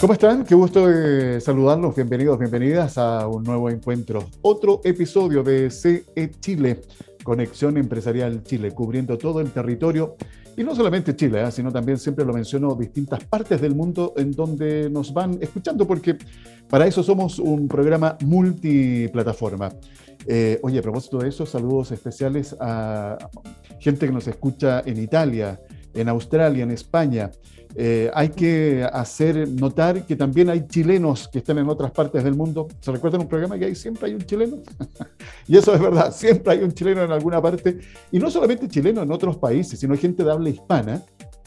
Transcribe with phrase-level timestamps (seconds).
[0.00, 0.44] ¿Cómo están?
[0.44, 1.96] Qué gusto de saludarlos.
[1.96, 4.24] Bienvenidos, bienvenidas a un nuevo encuentro.
[4.42, 6.82] Otro episodio de CE Chile,
[7.24, 10.16] Conexión Empresarial Chile, cubriendo todo el territorio.
[10.58, 11.52] Y no solamente Chile, ¿eh?
[11.52, 16.18] sino también siempre lo menciono, distintas partes del mundo en donde nos van escuchando, porque
[16.68, 19.72] para eso somos un programa multiplataforma.
[20.26, 23.16] Eh, oye, a propósito de eso, saludos especiales a
[23.78, 25.60] gente que nos escucha en Italia,
[25.94, 27.30] en Australia, en España.
[27.74, 32.34] Eh, hay que hacer notar que también hay chilenos que están en otras partes del
[32.34, 32.68] mundo.
[32.80, 34.56] ¿Se recuerdan un programa que hay siempre hay un chileno?
[35.46, 37.78] y eso es verdad, siempre hay un chileno en alguna parte.
[38.10, 41.02] Y no solamente chileno en otros países, sino gente de habla hispana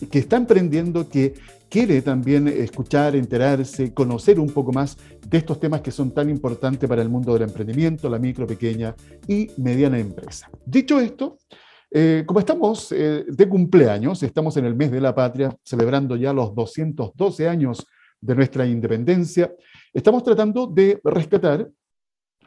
[0.09, 1.33] que está emprendiendo, que
[1.69, 6.89] quiere también escuchar, enterarse, conocer un poco más de estos temas que son tan importantes
[6.89, 8.95] para el mundo del emprendimiento, la micro, pequeña
[9.27, 10.49] y mediana empresa.
[10.65, 11.37] Dicho esto,
[11.93, 16.31] eh, como estamos eh, de cumpleaños, estamos en el mes de la patria, celebrando ya
[16.31, 17.85] los 212 años
[18.21, 19.53] de nuestra independencia,
[19.93, 21.69] estamos tratando de rescatar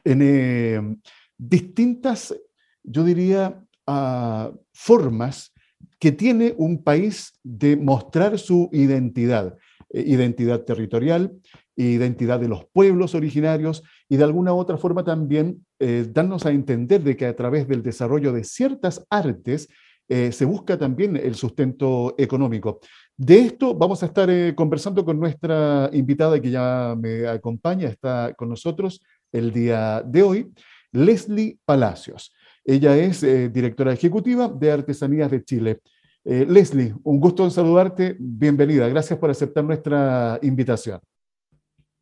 [0.03, 0.97] en eh,
[1.37, 2.35] distintas,
[2.83, 5.53] yo diría, ah, formas
[5.99, 9.59] que tiene un país de mostrar su identidad,
[9.91, 11.33] identidad territorial,
[11.77, 13.83] identidad de los pueblos originarios
[14.15, 17.67] y de alguna u otra forma también eh, darnos a entender de que a través
[17.67, 19.69] del desarrollo de ciertas artes
[20.09, 22.79] eh, se busca también el sustento económico.
[23.17, 28.33] De esto vamos a estar eh, conversando con nuestra invitada que ya me acompaña, está
[28.35, 30.53] con nosotros el día de hoy,
[30.93, 32.33] Leslie Palacios.
[32.65, 33.21] Ella es
[33.53, 35.81] directora ejecutiva de Artesanías de Chile.
[36.25, 41.01] Leslie, un gusto en saludarte, bienvenida, gracias por aceptar nuestra invitación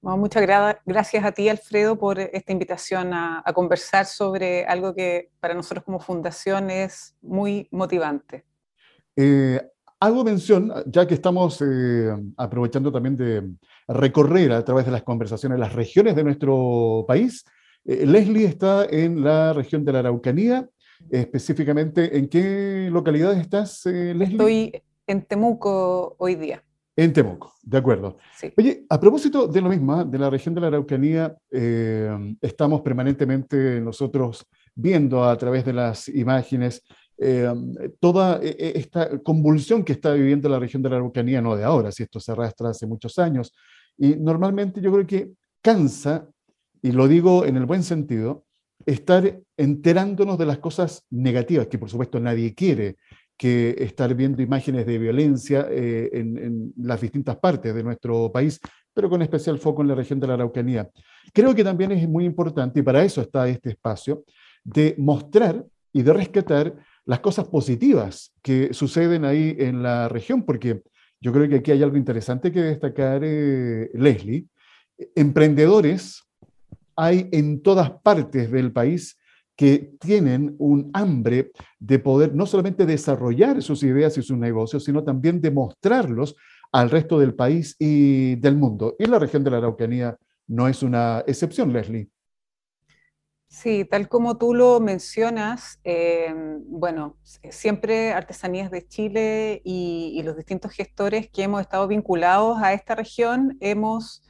[0.03, 0.45] muchas
[0.85, 6.01] gracias a ti, Alfredo, por esta invitación a, conversar sobre algo que para nosotros como
[6.01, 8.45] fundación es muy motivante.
[9.15, 9.61] Eh,
[10.01, 13.49] hago mención, ya que estamos eh, aprovechando también de
[13.87, 17.45] recorrer a través de las conversaciones las regiones de nuestro país.
[17.85, 20.69] Eh, Leslie está en la región de la Araucanía,
[21.11, 24.25] específicamente, ¿en qué localidad estás, Leslie?
[24.25, 26.63] Estoy en Temuco hoy día.
[26.95, 28.19] En Temuco, de acuerdo.
[28.57, 30.05] Oye, a propósito de lo mismo, ¿ah?
[30.05, 36.09] de la región de la Araucanía, eh, estamos permanentemente nosotros viendo a través de las
[36.09, 36.83] imágenes
[37.17, 37.51] eh,
[37.99, 41.65] toda e, e, esta convulsión que está viviendo la región de la Araucanía, no de
[41.65, 43.55] ahora, si esto se arrastra hace muchos años.
[43.97, 45.33] Y normalmente yo creo que
[45.63, 46.29] cansa,
[46.83, 48.45] y lo digo en el buen sentido,
[48.85, 52.97] estar enterándonos de las cosas negativas, que por supuesto nadie quiere,
[53.43, 58.61] que estar viendo imágenes de violencia eh, en, las distintas partes de nuestro país,
[58.95, 60.89] pero con especial foco en la región de la Araucanía.
[61.33, 64.23] Creo que también es muy importante, y para eso está este espacio,
[64.63, 66.73] de mostrar y de rescatar
[67.05, 70.81] las cosas positivas que suceden ahí en la región, porque
[71.21, 74.47] yo creo que aquí hay algo interesante que destacar, eh, Leslie.
[75.17, 76.23] Emprendedores
[76.95, 79.19] hay en todas partes del país
[79.57, 85.05] que tienen un hambre de poder no solamente desarrollar sus ideas y sus negocios, sino
[85.05, 86.37] también demostrarlos
[86.73, 88.97] al resto del país y del mundo.
[88.99, 92.09] Y la región de la Araucanía no es una excepción, Leslie.
[93.53, 96.33] Sí, tal como tú lo mencionas, eh,
[96.67, 97.19] bueno,
[97.51, 103.59] siempre Artesanías de Chile y, los distintos gestores que hemos estado vinculados a esta región
[103.61, 104.23] hemos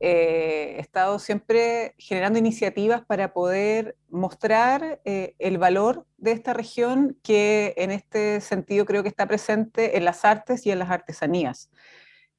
[0.00, 7.18] eh, he estado siempre generando iniciativas para poder mostrar eh, el valor de esta región
[7.22, 11.70] que en este sentido creo que está presente en las artes y en las artesanías.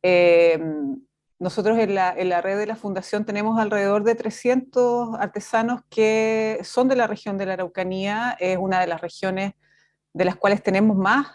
[0.03, 0.57] Eh,
[1.37, 6.59] nosotros en la, en la, red de la fundación tenemos alrededor de 300 artesanos que
[6.63, 9.53] son de la región de la Araucanía, es una de las regiones
[10.13, 11.27] de las cuales tenemos más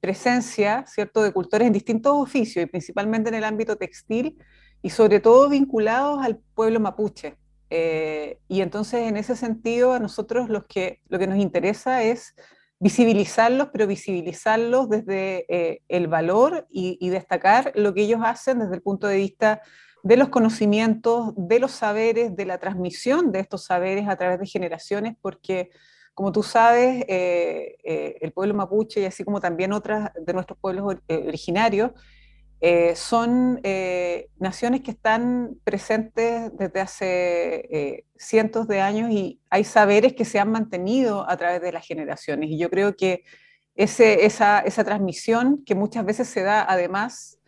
[0.00, 4.36] presencia, ¿cierto?, de cultores en distintos oficios y principalmente en el ámbito textil
[4.84, 7.38] y sobre todo vinculados al pueblo mapuche.
[7.70, 12.34] Eh, y entonces, en ese sentido, a nosotros los que, lo que nos interesa es
[12.80, 18.82] visibilizarlos, pero visibilizarlos desde eh, el valor y, destacar lo que ellos hacen desde el
[18.82, 19.62] punto de vista
[20.02, 24.46] de los conocimientos, de los saberes, de la transmisión de estos saberes a través de
[24.46, 25.70] generaciones, porque,
[26.12, 30.96] como tú sabes, eh, el pueblo mapuche y así como también otras de nuestros pueblos
[31.08, 31.92] originarios,
[32.60, 39.64] eh, son eh, naciones que están presentes desde hace eh, cientos de años y hay
[39.64, 42.50] saberes que se han mantenido a través de las generaciones.
[42.50, 43.24] Y yo creo que
[43.74, 47.38] esa, transmisión que muchas veces se da además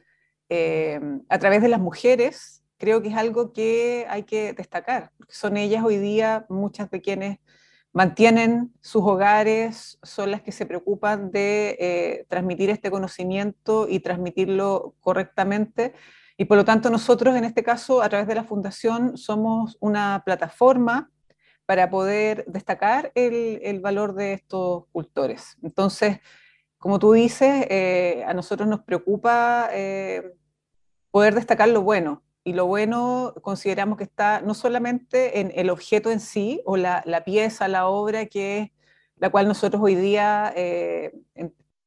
[1.29, 5.83] a través de las mujeres creo que es algo que hay que destacar, son ellas
[5.85, 7.39] hoy día muchas de quienes
[7.97, 14.95] mantienen sus hogares, son las que se preocupan de eh, transmitir este conocimiento y transmitirlo
[15.01, 15.95] correctamente.
[16.37, 20.23] Y por lo tanto nosotros en este caso, a través de la Fundación, somos una
[20.27, 21.11] plataforma
[21.65, 25.57] para poder destacar el, valor de estos cultores.
[25.63, 26.21] Entonces,
[26.77, 30.35] como tú dices, eh, a nosotros nos preocupa eh,
[31.11, 36.13] poder destacar lo bueno, y lo bueno consideramos que está no solamente en el objeto
[36.13, 38.71] en sí o la, pieza, la obra, que es
[39.17, 41.11] la cual nosotros hoy día, eh,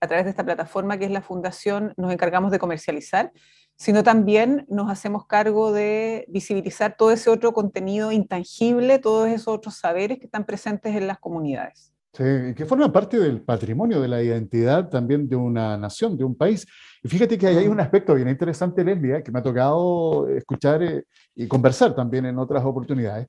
[0.01, 3.31] a través de esta plataforma que es la Fundación, nos encargamos de comercializar,
[3.77, 9.75] sino también nos hacemos cargo de visibilizar todo ese otro contenido intangible, todos esos otros
[9.75, 11.93] saberes que están presentes en las comunidades.
[12.11, 16.35] Sí, que forman parte del patrimonio, de la identidad también de una nación, de un
[16.35, 16.67] país.
[17.03, 17.81] Y fíjate que hay un mm.
[17.81, 19.23] aspecto bien interesante, Leslie, ¿eh?
[19.23, 21.05] que me ha tocado escuchar eh,
[21.35, 23.27] y conversar también en otras oportunidades.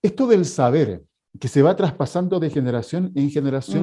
[0.00, 1.02] Esto del saber
[1.38, 3.82] que se va traspasando de generación en generación,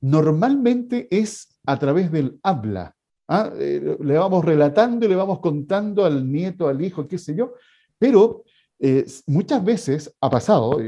[0.00, 0.08] mm.
[0.10, 2.94] normalmente es a través del habla.
[3.28, 3.50] ¿ah?
[3.56, 7.54] Eh, le vamos relatando y le vamos contando al nieto, al hijo, qué sé yo,
[7.98, 8.44] pero
[9.26, 10.78] muchas veces ha pasado,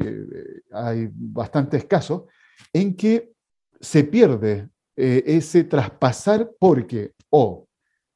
[0.73, 2.25] hay bastantes casos,
[2.71, 3.33] en que
[3.81, 7.68] se pierde ese traspasar porque o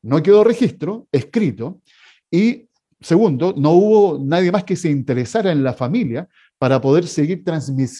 [0.02, 1.80] no quedó registro escrito
[2.30, 2.68] y
[3.00, 6.28] segundo, no hubo nadie más que se interesara en la familia
[6.58, 7.42] para poder seguir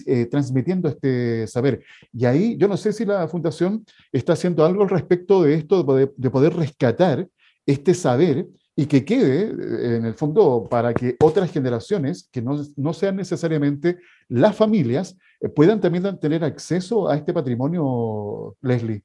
[0.07, 1.83] eh, transmitiendo este saber.
[2.13, 5.83] Y ahí yo no sé si la fundación está haciendo algo al respecto de esto,
[5.83, 7.27] de poder, rescatar
[7.67, 8.47] este saber
[8.77, 13.17] y que quede eh, en el fondo para que otras generaciones, que no, no sean
[13.17, 19.03] necesariamente las familias, eh, puedan también tener acceso a este patrimonio, Leslie.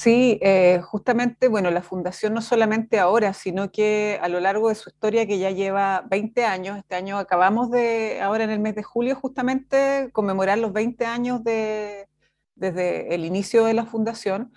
[0.00, 4.76] Sí, eh, justamente, bueno, la fundación no solamente ahora, sino que a lo largo de
[4.76, 8.76] su historia, que ya lleva 20 años, este año acabamos de, ahora en el mes
[8.76, 12.08] de julio, justamente conmemorar los 20 años de,
[12.54, 14.52] desde el inicio de la fundación.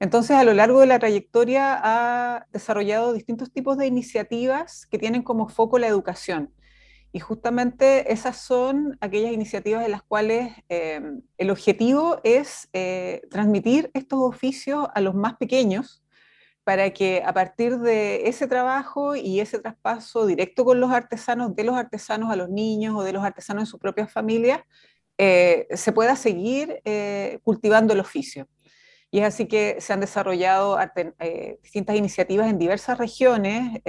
[0.00, 5.22] Entonces, a lo largo de la trayectoria ha desarrollado distintos tipos de iniciativas que tienen
[5.22, 6.54] como foco la educación.
[7.16, 11.00] Y justamente esas son aquellas iniciativas en las cuales eh,
[11.38, 16.04] el objetivo es eh, transmitir estos oficios a los más pequeños
[16.62, 21.64] para que a partir de ese trabajo y ese traspaso directo con los artesanos, de
[21.64, 24.60] los artesanos a los niños o de los artesanos en sus propias familias,
[25.16, 26.82] eh, se pueda seguir
[27.42, 28.46] cultivando el oficio.
[29.10, 30.78] Y es así que se han desarrollado
[31.62, 33.80] distintas iniciativas en diversas regiones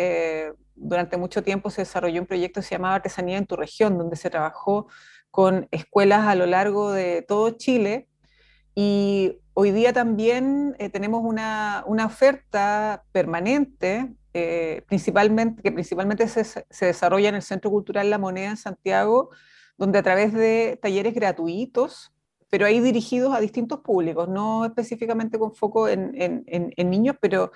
[0.77, 4.15] durante mucho tiempo se desarrolló un proyecto que se llamaba Artesanía en tu región, donde
[4.15, 4.87] se trabajó
[5.31, 8.07] con escuelas a lo largo de todo Chile.
[8.75, 16.85] Y hoy día también eh, tenemos una, oferta permanente, eh, principalmente, que principalmente se, se,
[16.85, 19.31] desarrolla en el Centro Cultural La Moneda en Santiago,
[19.77, 22.13] donde a través de talleres gratuitos,
[22.49, 26.45] pero ahí dirigidos a distintos públicos, no específicamente con foco en,
[26.77, 27.51] niños, pero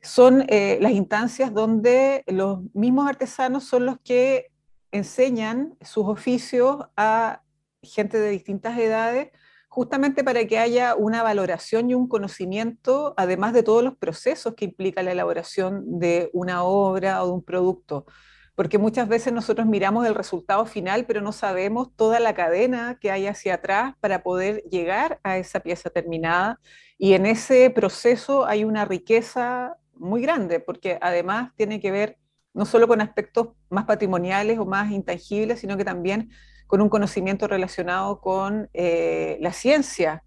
[0.00, 4.50] son eh, las instancias donde los mismos artesanos son los que
[4.92, 7.42] enseñan sus oficios a
[7.82, 9.30] gente de distintas edades,
[9.68, 14.66] justamente para que haya una valoración y un conocimiento, además de todos los procesos que
[14.66, 18.06] implica la elaboración de una obra o de un producto.
[18.54, 23.10] Porque muchas veces nosotros miramos el resultado final, pero no sabemos toda la cadena que
[23.10, 26.60] hay hacia atrás para poder llegar a esa pieza terminada.
[26.96, 32.18] Y en ese proceso hay una riqueza muy grande, porque además tiene que ver
[32.52, 36.30] no solo con aspectos más patrimoniales o más intangibles, sino que también
[36.66, 40.22] con un conocimiento relacionado con eh, la ciencia,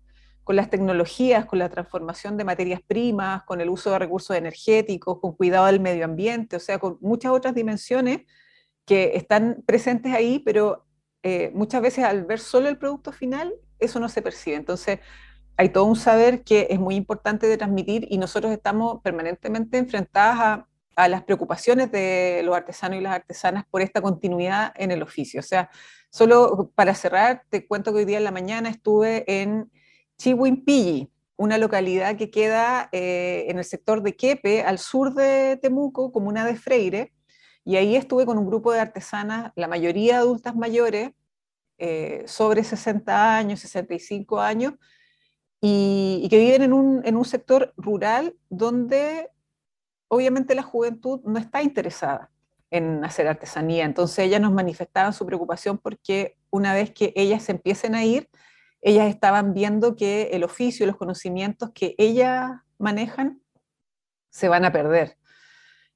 [0.48, 5.20] con las tecnologías, con la transformación de materias primas, con el uso de recursos energéticos,
[5.20, 8.22] con cuidado del medio ambiente, o sea, con muchas otras dimensiones
[8.86, 10.86] que están presentes ahí, pero
[11.22, 14.56] eh, muchas veces al ver solo el producto final, eso no se percibe.
[14.56, 15.00] Entonces,
[15.58, 20.64] hay todo un saber que es muy importante de transmitir y nosotros estamos permanentemente enfrentadas
[20.96, 25.42] a, las preocupaciones de los artesanos y las artesanas por esta continuidad en el oficio.
[25.42, 25.70] O sea,
[26.10, 29.70] solo para cerrar, te cuento que hoy día en la mañana estuve en
[30.18, 36.12] Chihuimpilli, una localidad que queda eh, en el sector de Quepe, al sur de Temuco,
[36.12, 37.14] comuna de Freire,
[37.64, 41.12] y ahí estuve con un grupo de artesanas, la mayoría adultas mayores,
[41.78, 44.74] eh, sobre 60 años, 65 años,
[45.62, 49.30] y, que viven en un, en un sector rural donde
[50.08, 52.32] obviamente la juventud no está interesada
[52.72, 53.86] en hacer artesanía.
[53.86, 58.30] Entonces ellas nos manifestaban su preocupación porque una vez que ellas empiecen a ir,
[58.82, 63.42] ellas estaban viendo que el oficio, los conocimientos que ellas manejan
[64.30, 65.18] se van a perder.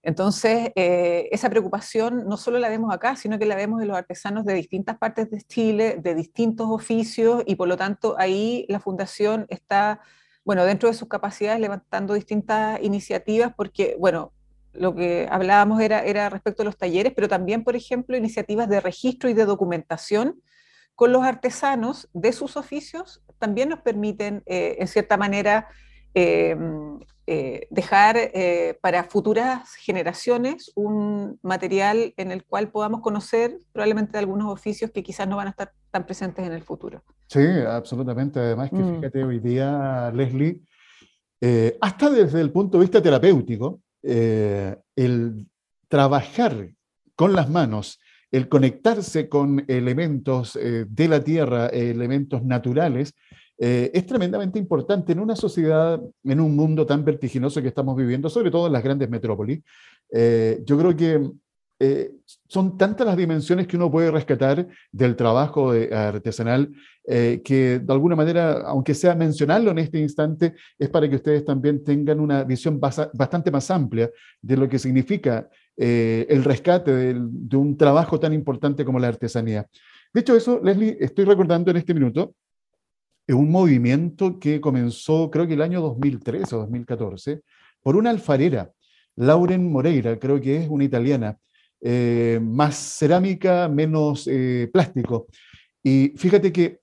[0.03, 3.97] Entonces, eh, esa preocupación no solo la vemos acá, sino que la vemos en los
[3.97, 8.79] artesanos de distintas partes de Chile, de distintos oficios, y por lo tanto ahí la
[8.79, 10.01] fundación está,
[10.43, 14.33] bueno, dentro de sus capacidades levantando distintas iniciativas, porque, bueno,
[14.73, 18.79] lo que hablábamos era, era respecto a los talleres, pero también, por ejemplo, iniciativas de
[18.79, 20.41] registro y de documentación
[21.01, 25.67] con los artesanos de sus oficios, también nos permiten, eh, en cierta manera,
[26.13, 26.55] eh,
[27.25, 28.31] eh, dejar
[28.81, 35.27] para futuras generaciones un material en el cual podamos conocer probablemente algunos oficios que quizás
[35.27, 37.03] no van a estar tan presentes en el futuro.
[37.25, 38.39] Sí, absolutamente.
[38.39, 38.95] Además que mm.
[38.97, 40.61] fíjate, hoy día, Leslie,
[41.81, 45.47] hasta desde el punto de vista terapéutico, el
[45.87, 46.69] trabajar
[47.15, 47.99] con las manos,
[48.31, 53.13] el conectarse con elementos de la tierra, elementos naturales,
[53.63, 58.27] eh, es tremendamente importante en una sociedad, en un mundo tan vertiginoso que estamos viviendo,
[58.27, 59.61] sobre todo en las grandes metrópolis.
[60.11, 61.29] Eh, yo creo que
[61.81, 62.11] eh,
[62.47, 66.71] son tantas las dimensiones que uno puede rescatar del trabajo artesanal
[67.03, 71.83] que de alguna manera, aunque sea mencionarlo en este instante, es para que ustedes también
[71.83, 74.09] tengan una visión bastante más amplia
[74.39, 79.65] de lo que significa el rescate de un trabajo tan importante como la artesanía.
[80.13, 82.35] Dicho eso, Leslie, estoy recordando en este minuto
[83.27, 87.41] un movimiento que comenzó creo que el año 2013 o 2014
[87.81, 88.71] por una alfarera,
[89.15, 91.37] Lauren Moreira, creo que es una italiana,
[91.81, 95.27] eh, más cerámica, menos eh, plástico.
[95.83, 96.79] Y fíjate que,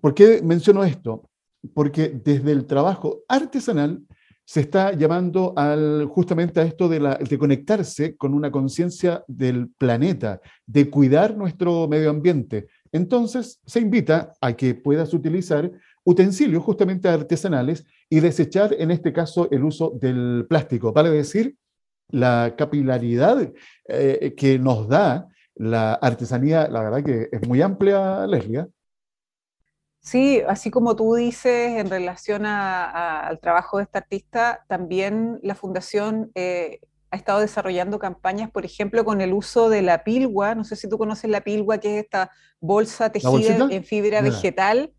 [0.00, 1.28] ¿por qué menciono esto?
[1.72, 4.02] Porque desde el trabajo artesanal
[4.46, 10.40] se está llamando al, justamente a esto de, de conectarse con una conciencia del planeta,
[10.66, 15.68] de cuidar nuestro medio ambiente, entonces, se invita a que puedas utilizar
[16.04, 20.92] utensilios justamente artesanales y desechar, en este caso, el uso del plástico.
[20.92, 21.56] Vale decir,
[22.08, 23.52] la capilaridad
[23.88, 28.60] eh, que nos da la artesanía, la verdad que es muy amplia, Leslie.
[28.60, 28.66] ¿eh?
[30.00, 36.30] Sí, así como tú dices en relación al trabajo de esta artista, también la Fundación
[36.34, 36.80] eh,
[37.10, 40.54] ha estado desarrollando campañas, por ejemplo, con el uso de la pilgua.
[40.54, 42.30] No sé si tú conoces la pilgua, que es esta
[42.60, 44.92] bolsa tejida en fibra vegetal,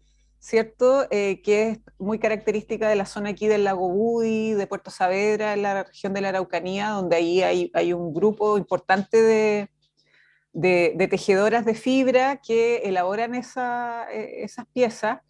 [0.46, 1.08] ¿cierto?
[1.10, 5.54] Eh, que es muy característica de la zona aquí del lago Budi, de Puerto Saavedra,
[5.54, 9.70] en la región de la Araucanía, donde ahí hay, un grupo importante de,
[10.54, 15.22] de, tejedoras de fibra que elaboran esa, eh, esas piezas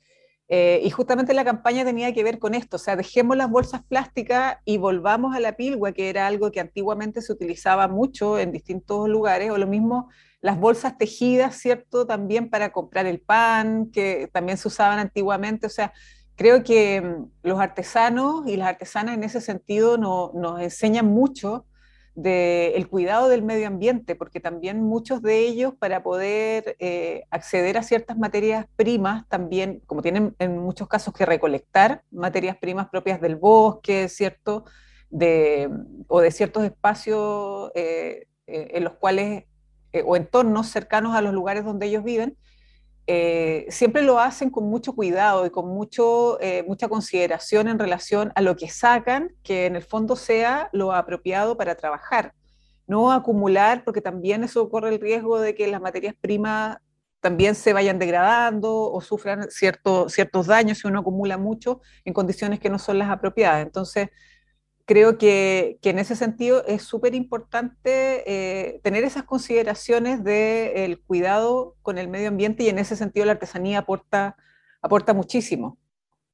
[0.48, 3.84] eh, y justamente la campaña tenía que ver con esto, o sea, dejemos las bolsas
[3.84, 8.52] plásticas y volvamos a la pilgua, que era algo que antiguamente se utilizaba mucho en
[8.52, 10.10] distintos lugares, o lo mismo
[10.42, 12.06] las bolsas tejidas, ¿cierto?
[12.06, 15.92] También para comprar el pan, que también se usaban antiguamente, o sea,
[16.36, 21.66] creo que mm, los artesanos y las artesanas en ese sentido nos enseñan mucho
[22.16, 27.84] del cuidado del medio ambiente, porque también muchos de ellos para poder eh, acceder a
[27.84, 33.36] ciertas materias primas, también como tienen en muchos casos que recolectar materias primas propias del
[33.36, 34.64] bosque, ¿cierto?
[35.10, 35.70] De,
[36.08, 39.44] o de ciertos espacios eh, eh, en los cuales,
[40.06, 42.38] o entornos cercanos a los lugares donde ellos viven,
[43.08, 48.32] eh, siempre lo hacen con mucho cuidado y con mucho, eh, mucha consideración en relación
[48.36, 52.34] a lo que sacan, que en el fondo sea lo apropiado para trabajar.
[52.88, 56.78] No acumular, porque también eso corre el riesgo de que las materias primas
[57.20, 62.70] también se vayan degradando o sufran ciertos daños si uno acumula mucho en condiciones que
[62.70, 63.64] no son las apropiadas.
[63.64, 64.10] Entonces,
[64.86, 71.98] creo que, en ese sentido es súper importante eh, tener esas consideraciones del cuidado con
[71.98, 74.38] el medio ambiente y en ese sentido la artesanía aporta,
[74.82, 75.78] aporta muchísimo.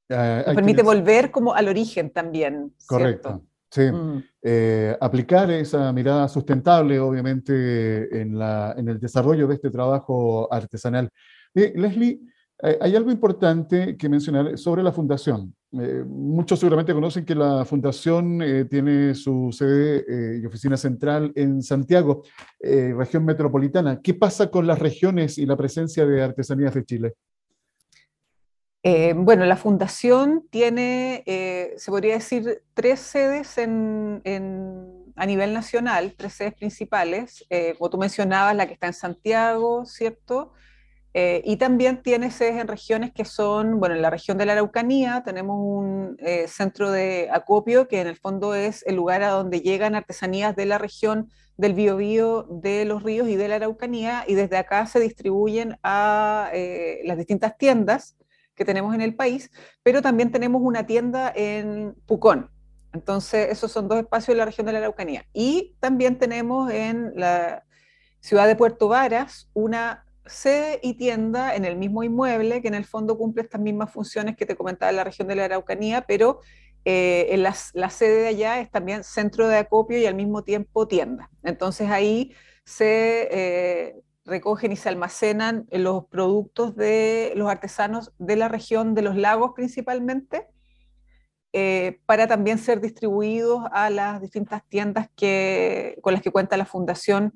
[0.10, 2.74] Ah, permite volver como al origen también.
[2.86, 3.41] Correcto.
[3.70, 4.24] Sí, mm.
[4.41, 11.10] eh, aplicar esa mirada sustentable, obviamente, en, la, en, el desarrollo de este trabajo artesanal.
[11.53, 12.20] Leslie, eh,
[12.61, 15.55] hay algo importante que mencionar sobre la fundación.
[15.73, 21.63] Eh, muchos seguramente conocen que la fundación eh, tiene su sede y oficina central en
[21.63, 22.23] Santiago,
[22.59, 24.01] región metropolitana.
[24.01, 27.13] ¿Qué pasa con las regiones y la presencia de artesanías de Chile?
[29.15, 31.23] bueno, la fundación tiene,
[31.77, 37.45] se podría decir, tres sedes a nivel nacional, tres sedes principales.
[37.77, 40.53] como tú mencionabas, la que está en Santiago, ¿cierto?
[41.13, 44.53] Eh, y también tiene sedes en regiones que son, bueno, en la región de la
[44.53, 49.31] Araucanía tenemos un eh, centro de acopio que en el fondo es el lugar a
[49.31, 54.23] donde llegan artesanías de la región del Biobío, de los ríos y de la Araucanía,
[54.25, 58.15] y desde acá se distribuyen a eh, las distintas tiendas
[58.55, 59.51] que tenemos en el país,
[59.83, 62.49] pero también tenemos una tienda en Pucón,
[62.93, 65.25] Entonces, esos son dos espacios de la región de la Araucanía.
[65.33, 67.63] Y también tenemos en la
[68.21, 72.85] ciudad de Puerto Varas una sede y tienda en el mismo inmueble que en el
[72.85, 76.39] fondo cumple estas mismas funciones que te comentaba en la región de la Araucanía, pero
[76.85, 80.87] eh, en la, sede de allá es también centro de acopio y al mismo tiempo
[80.87, 81.29] tienda.
[81.43, 82.33] Entonces ahí
[82.65, 89.03] se eh, recogen y se almacenan los productos de los artesanos de la región de
[89.03, 90.47] los lagos principalmente,
[91.53, 96.65] eh, para también ser distribuidos a las distintas tiendas que, con las que cuenta la
[96.65, 97.33] fundación,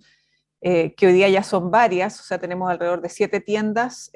[0.66, 4.12] que hoy día ya son varias, o sea, tenemos alrededor de siete tiendas,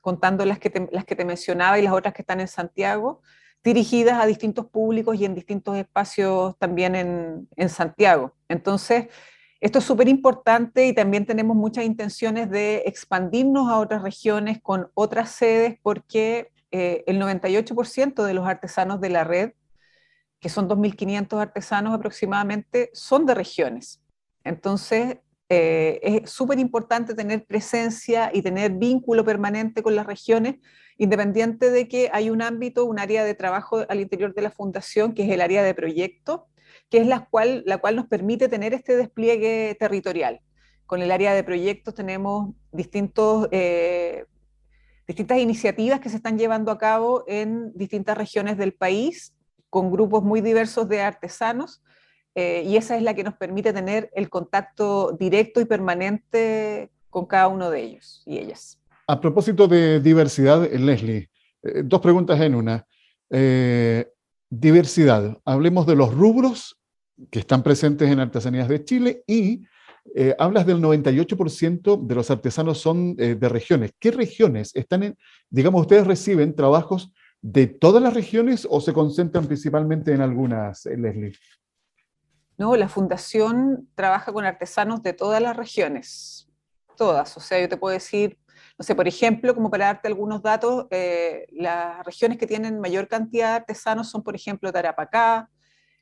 [0.00, 3.22] contando las que, las que te mencionaba y las otras que están en Santiago,
[3.64, 8.34] dirigidas a distintos públicos y en distintos espacios también en, Santiago.
[8.48, 9.06] Entonces,
[9.60, 14.90] esto es súper importante y también tenemos muchas intenciones de expandirnos a otras regiones con
[14.94, 19.52] otras sedes porque eh, el 98% de los artesanos de la red,
[20.40, 24.02] que son 2.500 artesanos aproximadamente, son de regiones.
[24.42, 25.18] Entonces,
[25.54, 30.54] eh, es súper importante tener presencia y tener vínculo permanente con las regiones,
[30.96, 35.12] independiente de que hay un ámbito, un área de trabajo al interior de la fundación,
[35.12, 36.46] que es el área de proyecto,
[36.88, 40.40] que es la cual, la cual nos permite tener este despliegue territorial.
[40.86, 44.24] Con el área de proyectos tenemos distintos, eh,
[45.06, 49.34] distintas iniciativas que se están llevando a cabo en distintas regiones del país,
[49.68, 51.82] con grupos muy diversos de artesanos,
[52.34, 57.26] eh, y esa es la que nos permite tener el contacto directo y permanente con
[57.26, 58.78] cada uno de ellos y ellas.
[59.06, 61.28] A propósito de diversidad, Leslie,
[61.62, 62.86] eh, dos preguntas en una.
[63.28, 64.08] Eh,
[64.48, 66.78] diversidad, hablemos de los rubros
[67.30, 69.64] que están presentes en Artesanías de Chile y
[70.36, 73.92] hablas del 98% de los artesanos son de regiones.
[74.00, 75.16] ¿Qué regiones están en,
[75.48, 81.32] digamos, ustedes reciben trabajos de todas las regiones o se concentran principalmente en algunas, Leslie?
[82.62, 82.76] ¿No?
[82.76, 86.48] La fundación trabaja con artesanos de todas las regiones,
[86.96, 87.36] todas.
[87.36, 88.38] O sea, yo te puedo decir,
[88.78, 93.08] no sé, por ejemplo, como para darte algunos datos, eh, las regiones que tienen mayor
[93.08, 95.50] cantidad de artesanos son, por ejemplo, Tarapacá,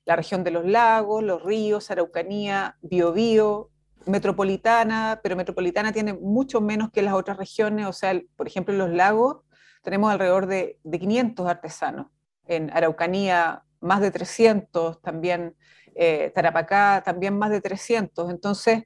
[0.04, 3.70] la región de los lagos, los ríos, Araucanía, Biobío,
[4.04, 8.80] Metropolitana, pero Metropolitana tiene mucho menos que las otras regiones, o sea, por ejemplo, en
[8.80, 9.38] los lagos
[9.82, 12.08] tenemos alrededor de, de 500 artesanos,
[12.44, 15.56] en Araucanía más de 300 también,
[15.94, 18.84] eh, Tarapacá también más de 300, entonces,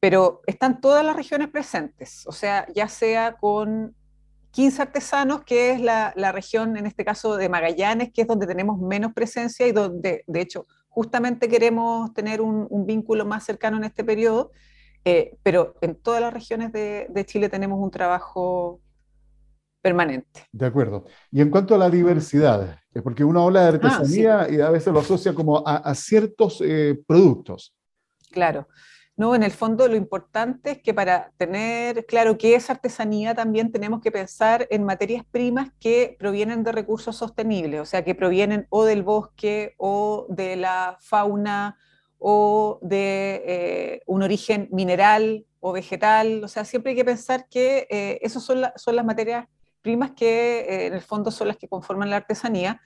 [0.00, 3.96] pero están todas las regiones presentes, o sea, ya sea con
[4.50, 8.78] 15 artesanos, que es la, región, en este caso de Magallanes, que es donde tenemos
[8.78, 14.04] menos presencia y donde, de hecho, justamente queremos tener un, vínculo más cercano en este
[14.04, 14.50] periodo,
[15.04, 18.80] eh, pero en todas las regiones de, Chile tenemos un trabajo
[19.80, 20.46] permanente.
[20.52, 21.04] De acuerdo.
[21.30, 24.92] Y en cuanto a la diversidad, porque uno habla de ah, artesanía y a veces
[24.92, 27.74] lo asocia como a, ciertos eh, productos.
[28.30, 28.68] Claro.
[29.16, 33.72] No, en el fondo lo importante es que para tener claro qué es artesanía también
[33.72, 38.68] tenemos que pensar en materias primas que provienen de recursos sostenibles, o sea, que provienen
[38.70, 41.76] o del bosque o de la fauna
[42.20, 47.88] o de eh, un origen mineral o vegetal, o sea, siempre hay que pensar que
[47.90, 49.48] eh, esas son, son las materias
[49.82, 52.80] primas que eh, en el fondo son las que conforman la artesanía.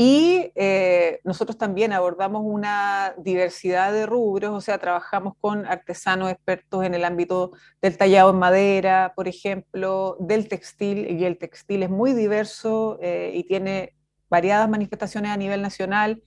[0.00, 6.84] Y eh, nosotros también abordamos una diversidad de rubros, o sea, trabajamos con artesanos expertos
[6.84, 7.50] en el ámbito
[7.82, 13.32] del tallado en madera, por ejemplo, del textil, y el textil es muy diverso eh,
[13.34, 13.96] y tiene
[14.30, 16.22] variadas manifestaciones a nivel nacional.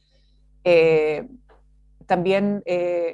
[2.05, 2.61] también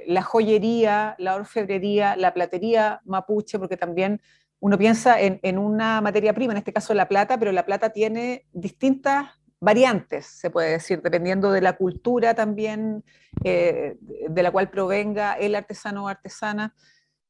[0.07, 4.21] la joyería, la orfebrería, la platería mapuche, porque también
[4.59, 8.45] uno piensa en, una materia prima, en este caso la plata, pero la plata tiene
[8.53, 13.03] distintas variantes, se puede decir, dependiendo de la cultura también
[13.43, 16.75] eh, de la cual provenga el artesano o artesana.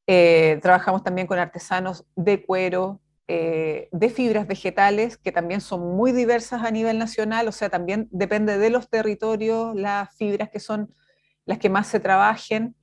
[0.06, 6.12] Eh, trabajamos también con artesanos de cuero, eh, de fibras vegetales, que también son muy
[6.12, 10.94] diversas a nivel nacional, o sea, también depende de los territorios las fibras que son
[11.44, 12.74] las que más se trabajen.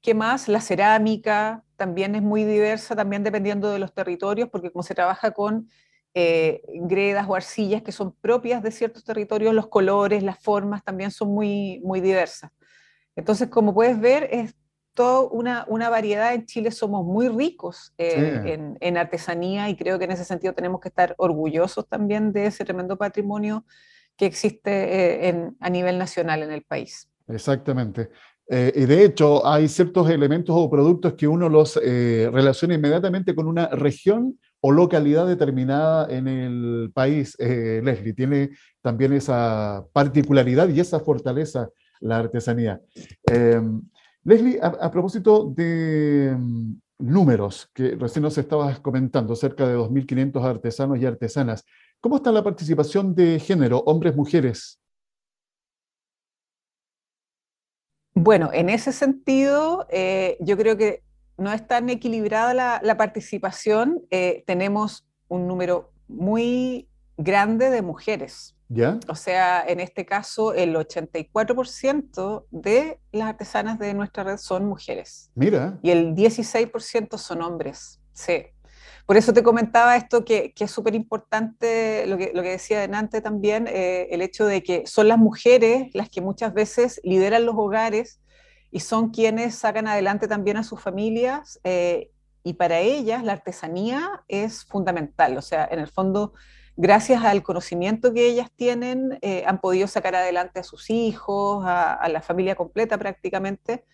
[0.00, 0.48] ¿Qué más?
[0.48, 5.32] La cerámica, también es muy diversa, también dependiendo de los territorios, porque como se trabaja
[5.32, 5.68] con
[6.14, 11.10] eh, gredas o arcillas que son propias de ciertos territorios, los colores, las formas también
[11.10, 12.50] son muy, muy diversas.
[13.14, 14.54] Entonces, como puedes ver, es
[14.94, 16.34] toda una, una variedad.
[16.34, 20.80] En Chile somos muy ricos eh, en, artesanía y creo que en ese sentido tenemos
[20.80, 23.64] que estar orgullosos también de ese tremendo patrimonio
[24.16, 27.10] que existe eh, a nivel nacional en el país.
[27.28, 28.08] Exactamente.
[28.48, 33.34] Eh, y de hecho, hay ciertos elementos o productos que uno los eh, relaciona inmediatamente
[33.34, 38.14] con una región o localidad determinada en el país, eh, Leslie.
[38.14, 42.80] Tiene también esa particularidad y esa fortaleza la artesanía.
[43.24, 43.82] Em,
[44.24, 50.98] Leslie, a, propósito de mm, números que recién nos estabas comentando, cerca de 2.500 artesanos
[50.98, 51.64] y artesanas,
[52.00, 54.80] ¿cómo está la participación de género, hombres, mujeres?
[58.18, 61.02] Bueno, en ese sentido, eh, yo creo que
[61.36, 64.00] no es tan equilibrada la, participación.
[64.10, 68.56] Eh, tenemos un número muy grande de mujeres.
[68.70, 68.98] ¿Ya?
[69.08, 75.30] O sea, en este caso, el 84% de las artesanas de nuestra red son mujeres.
[75.34, 75.78] Mira.
[75.82, 78.00] Y el 16% son hombres.
[78.14, 78.46] Sí.
[79.06, 83.20] Por eso te comentaba esto que, es súper importante, lo que, lo que decía delante
[83.20, 87.54] también, eh, el hecho de que son las mujeres las que muchas veces lideran los
[87.56, 88.20] hogares
[88.72, 91.60] y son quienes sacan adelante también a sus familias.
[91.62, 92.10] Eh,
[92.42, 95.36] y para ellas la artesanía es fundamental.
[95.36, 96.32] O sea, en el fondo
[96.76, 102.06] gracias al conocimiento que ellas tienen, eh, han podido sacar adelante a sus hijos, a,
[102.08, 103.84] la familia completa prácticamente,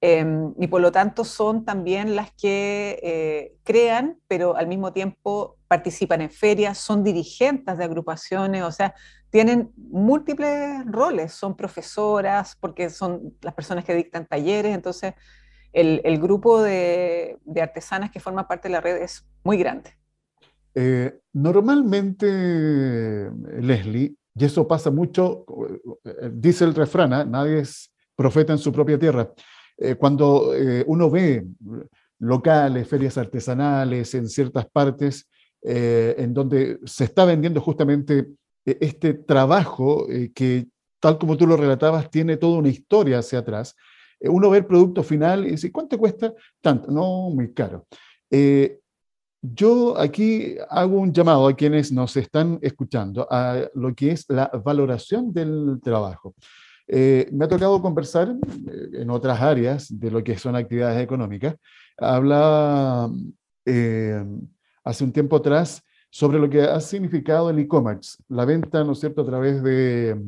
[0.00, 5.56] em, y por lo tanto son también las que eh, crean, pero al mismo tiempo
[5.68, 8.94] participan en ferias, son dirigentes de agrupaciones, o sea,
[9.30, 15.14] tienen múltiples roles, son profesoras, porque son las personas que dictan talleres, entonces
[15.72, 19.90] el, grupo de artesanas que forman parte de la red es muy grande.
[20.78, 23.30] Eh, normalmente,
[23.62, 25.46] Leslie, y eso pasa mucho,
[26.04, 27.24] eh, dice el refrán, ¿ah?
[27.24, 29.32] nadie es profeta en su propia tierra.
[29.78, 30.52] Eh, cuando
[30.86, 31.46] uno ve
[32.18, 35.28] locales, ferias artesanales en ciertas partes,
[35.62, 38.28] en donde se está vendiendo justamente
[38.64, 40.68] este trabajo que,
[41.00, 43.74] tal como tú lo relatabas, tiene toda una historia hacia atrás,
[44.20, 46.32] uno ve el producto final y dice, ¿cuánto cuesta?
[46.60, 47.86] Tanto, no, muy caro.
[49.42, 54.50] Yo aquí hago un llamado a quienes nos están escuchando a lo que es la
[54.64, 56.34] valoración del trabajo.
[56.88, 61.56] Eh, me ha tocado conversar eh, en otras áreas de lo que son actividades económicas.
[61.98, 63.10] Habla
[63.64, 64.24] eh,
[64.84, 69.00] hace un tiempo atrás sobre lo que ha significado el e-commerce, la venta, ¿no es
[69.00, 70.20] cierto?, a través de,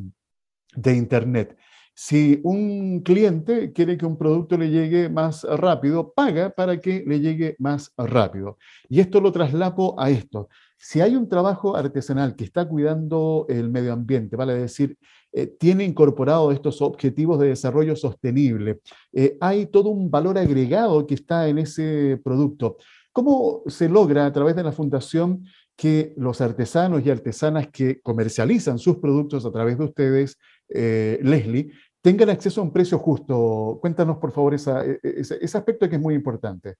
[0.75, 1.57] de Internet.
[1.93, 7.19] Si un cliente quiere que un producto le llegue más rápido, paga para que le
[7.19, 8.57] llegue más rápido.
[8.87, 10.47] Y esto lo traslapo a esto.
[10.77, 14.97] Si hay un trabajo artesanal que está cuidando el medio ambiente, vale decir,
[15.31, 18.79] eh, tiene incorporado estos objetivos de desarrollo sostenible,
[19.13, 22.77] eh, hay todo un valor agregado que está en ese producto.
[23.11, 25.43] ¿Cómo se logra a través de la fundación
[25.79, 30.37] que los artesanos y artesanas que comercializan sus productos a través de ustedes,
[30.67, 33.77] eh, Leslie, tengan acceso a un precio justo.
[33.79, 36.75] Cuéntanos, por favor, e, e, ese, aspecto que es muy importante.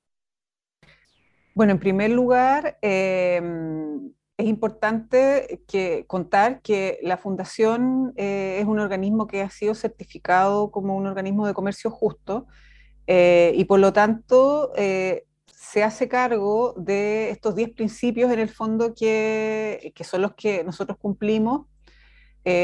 [1.56, 5.62] Bueno, en primer lugar, em, es importante
[6.08, 11.46] contar que la Fundación eh, es un organismo que ha sido certificado como un organismo
[11.46, 12.48] de comercio justo
[13.06, 18.48] eh, y por lo tanto eh, se hace cargo de estos 10 principios en el
[18.48, 21.68] fondo que, son los que nosotros cumplimos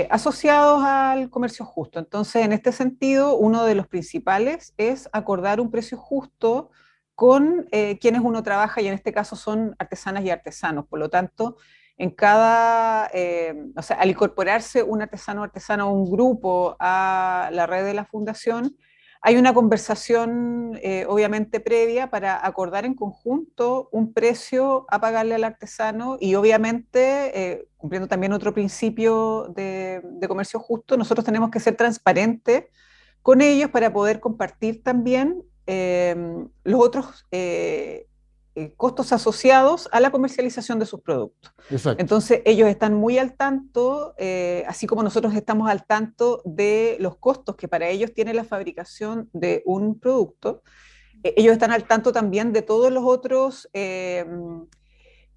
[0.09, 1.99] asociados al comercio justo.
[1.99, 6.71] Entonces, en este sentido, uno de los principales es acordar un precio justo
[7.15, 10.85] con eh, quienes uno trabaja y en este caso son artesanas y artesanos.
[10.85, 11.57] Por lo tanto,
[11.97, 17.65] en cada, eh, o sea, al incorporarse un artesano o artesana un grupo a la
[17.65, 18.75] red de la fundación,
[19.21, 25.45] hay una conversación, eh, obviamente, previa para acordar en conjunto un precio a pagarle al
[25.45, 32.65] artesano y, obviamente, cumpliendo también otro principio de, comercio justo, nosotros tenemos que ser transparentes
[33.23, 36.15] con ellos para poder compartir también eh,
[36.63, 37.25] los otros
[38.57, 41.51] eh, costos asociados a la comercialización de sus productos.
[41.97, 47.17] Entonces, ellos están muy al tanto, eh, así como nosotros estamos al tanto de los
[47.17, 50.63] costos que para ellos tiene la fabricación de un producto.
[51.23, 53.69] Eh, ellos están al tanto también de todos los otros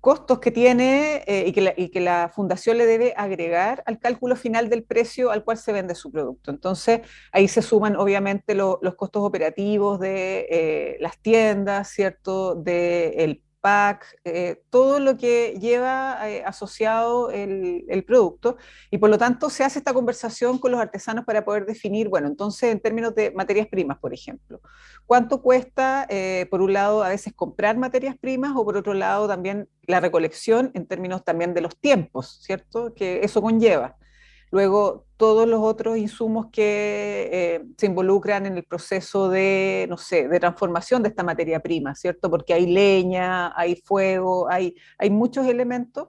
[0.01, 4.85] costos que tiene eh, y, que la, fundación le debe agregar al cálculo final del
[4.85, 6.51] precio al cual se vende su producto.
[6.51, 7.01] Entonces,
[7.33, 12.55] ahí se suman obviamente los costos operativos de eh, las tiendas, ¿cierto?
[12.55, 18.57] Del pack, eh, todo lo que lleva eh, asociado el, producto
[18.91, 22.29] y por lo tanto se hace esta conversación con los artesanos para poder definir, bueno,
[22.29, 24.61] entonces en términos de materias primas, por ejemplo,
[25.07, 29.27] ¿cuánto cuesta, eh, por un lado, a veces comprar materias primas o por otro lado
[29.29, 32.95] también la recolección en términos también de los tiempos, ¿cierto?
[32.95, 33.97] Que eso conlleva.
[34.51, 40.29] Luego todos los otros insumos que eh, se involucran en el proceso de, no sé,
[40.29, 42.31] de transformación de esta materia prima, ¿cierto?
[42.31, 46.09] Porque hay leña, hay fuego, hay, hay muchos elementos,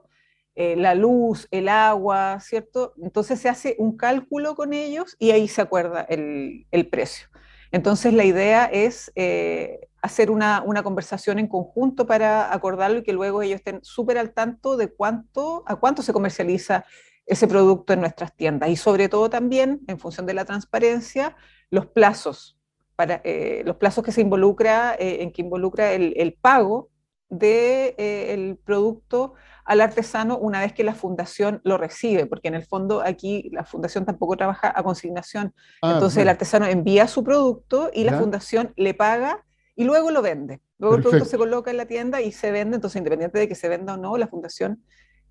[0.54, 2.94] eh, la luz, el agua, ¿cierto?
[3.02, 7.28] Entonces se hace un cálculo con ellos y ahí se acuerda el, el precio.
[7.72, 13.12] Entonces la idea es eh, hacer una, una, conversación en conjunto para acordarlo y que
[13.12, 16.84] luego ellos estén súper al tanto de cuánto, a cuánto se comercializa
[17.26, 21.36] ese producto en nuestras tiendas y sobre todo también, en función de la transparencia,
[21.70, 22.58] los plazos,
[22.96, 26.90] para, eh, los plazos que se involucra, eh, en que involucra el, el pago
[27.28, 32.54] del de, el producto al artesano una vez que la fundación lo recibe, porque en
[32.54, 35.54] el fondo aquí la fundación tampoco trabaja a consignación.
[35.80, 39.44] Ah, Entonces el artesano envía su producto y la fundación le paga
[39.76, 40.60] y luego lo vende.
[40.78, 43.54] Luego el producto se coloca en la tienda y se vende, entonces independiente de que
[43.54, 44.82] se venda o no, la fundación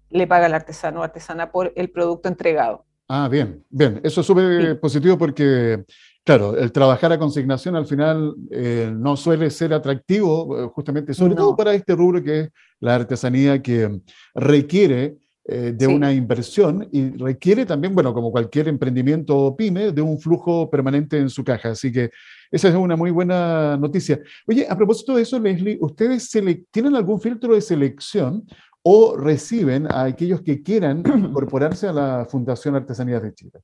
[0.10, 2.86] le paga al artesano o artesana por el producto entregado.
[3.08, 4.00] Ah, bien, bien.
[4.04, 5.84] Eso es súper positivo porque
[6.30, 11.34] Claro, el trabajar a consignación al final eh, no suele ser atractivo, eh, justamente, sobre
[11.34, 14.00] todo para este rubro que es la artesanía que
[14.36, 20.19] requiere eh, de una inversión y requiere también, bueno, como cualquier emprendimiento pyme, de un
[20.19, 21.72] flujo permanente en su caja.
[21.72, 22.12] Así que
[22.52, 24.19] esa es una muy buena noticia.
[24.45, 26.30] Oye, a propósito de eso, Leslie, ¿ustedes
[26.69, 28.45] tienen algún filtro de selección
[28.84, 33.60] o reciben a aquellos que quieran incorporarse a la Fundación Artesanías de Chile?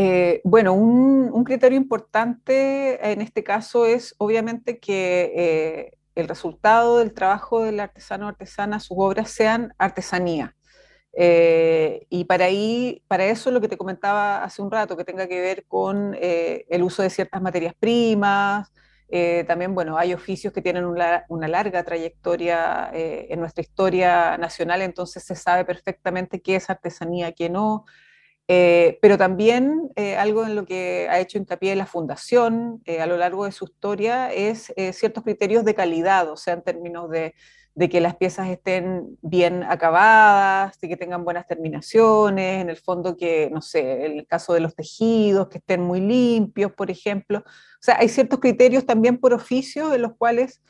[0.00, 7.12] Eh, bueno, un, criterio importante en este caso es obviamente que eh, el resultado del
[7.12, 10.54] trabajo del artesano o artesana, sus obras sean artesanía.
[11.14, 15.26] Eh, y para, ahí, para eso lo que te comentaba hace un rato, que tenga
[15.26, 18.70] que ver con el uso de ciertas materias primas,
[19.46, 25.34] también, bueno, hay oficios que tienen una, larga trayectoria en nuestra historia nacional, entonces se
[25.34, 27.84] sabe perfectamente qué es artesanía, qué no.
[28.50, 33.06] Eh, pero también eh, algo en lo que ha hecho hincapié la Fundación eh, a
[33.06, 37.34] lo largo de su historia es ciertos criterios de calidad, o sea, en términos de,
[37.74, 43.16] de, que las piezas estén bien acabadas, de que tengan buenas terminaciones, en el fondo
[43.16, 47.38] que, no sé, en el caso de los tejidos, que estén muy limpios, por ejemplo.
[47.38, 50.60] O sea, hay ciertos criterios también por oficio en los cuales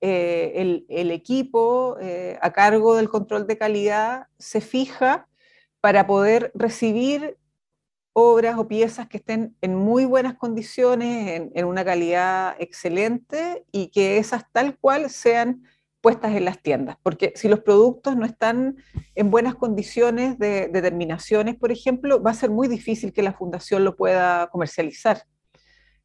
[0.00, 1.96] el, el, equipo
[2.40, 5.26] a cargo del control de calidad se fija
[5.80, 7.36] para poder recibir
[8.20, 14.18] obras o piezas que estén en muy buenas condiciones, en, una calidad excelente y que
[14.18, 15.62] esas tal cual sean
[16.10, 16.96] en las tiendas.
[17.02, 18.76] Porque si los productos no están
[19.14, 23.84] en buenas condiciones de, determinaciones, por ejemplo, va a ser muy difícil que la fundación
[23.84, 25.24] lo pueda comercializar.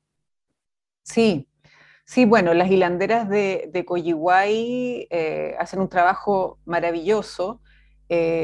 [1.02, 1.48] Sí,
[2.04, 7.60] sí, bueno, las hilanderas de, de eh, hacen un trabajo maravilloso.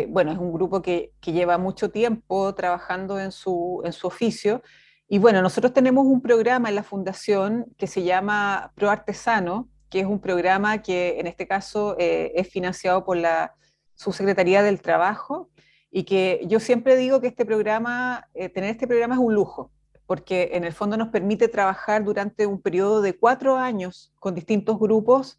[0.09, 4.62] bueno, es un grupo que, que, lleva mucho tiempo trabajando en su, en su oficio
[5.08, 10.00] y bueno, nosotros tenemos un programa en la fundación que se llama Pro Artesano, que
[10.00, 13.54] es un programa que en este caso eh, es financiado por la
[13.94, 15.50] Subsecretaría del Trabajo
[15.90, 19.70] y que yo siempre digo que este programa, eh, tener este programa es un lujo,
[20.06, 24.78] porque en el fondo nos permite trabajar durante un periodo de cuatro años con distintos
[24.80, 25.38] grupos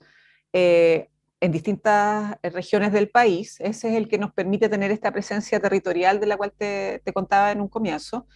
[0.54, 1.10] eh,
[1.42, 3.60] en distintas regiones del país.
[3.60, 7.12] Ese es el que nos permite tener esta presencia territorial de la cual te, te
[7.12, 8.28] contaba en un comienzo.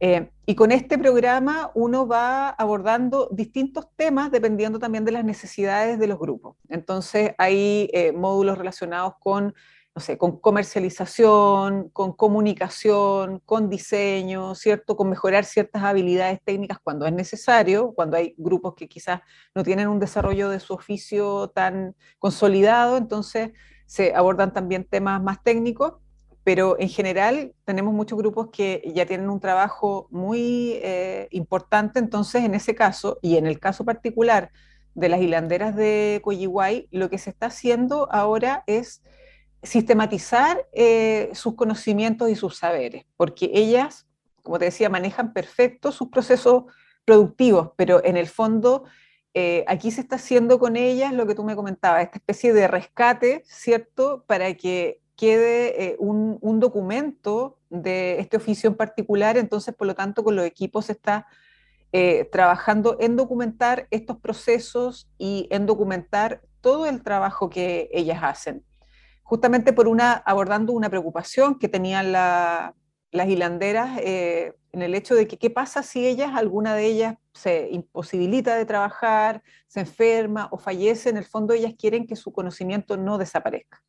[0.00, 5.98] Eh, y con este programa uno va abordando distintos temas dependiendo también de las necesidades
[5.98, 6.56] de los grupos.
[6.68, 9.54] Entonces hay eh, módulos relacionados con,
[9.94, 14.96] no sé, con comercialización, con comunicación, con diseño, ¿cierto?
[14.96, 19.20] Con mejorar ciertas habilidades técnicas cuando es necesario, cuando hay grupos que quizás
[19.54, 23.52] no tienen un desarrollo de su oficio tan consolidado, entonces
[23.86, 25.94] se abordan también temas más técnicos
[26.44, 32.44] pero en general tenemos muchos grupos que ya tienen un trabajo muy eh, importante, entonces
[32.44, 34.52] en ese caso, y en el caso particular
[34.94, 39.02] de las hilanderas de Coyihuay, lo que se está haciendo ahora es
[39.62, 44.06] sistematizar eh, sus conocimientos y sus saberes, porque ellas,
[44.42, 46.64] como te decía, manejan perfecto sus procesos
[47.06, 48.84] productivos, pero en el fondo
[49.32, 52.68] eh, aquí se está haciendo con ellas lo que tú me comentabas, esta especie de
[52.68, 54.24] rescate, ¿cierto?
[54.26, 60.24] Para que quede eh, un, documento de este oficio en particular, entonces por lo tanto
[60.24, 61.26] con los equipos se está
[61.92, 68.64] eh, trabajando en documentar estos procesos y en documentar todo el trabajo que ellas hacen.
[69.22, 75.28] Justamente por una, abordando una preocupación que tenían las hilanderas eh, en el hecho de
[75.28, 80.58] que qué pasa si ellas, alguna de ellas se imposibilita de trabajar, se enferma o
[80.58, 83.82] fallece, en el fondo ellas quieren que su conocimiento no desaparezca.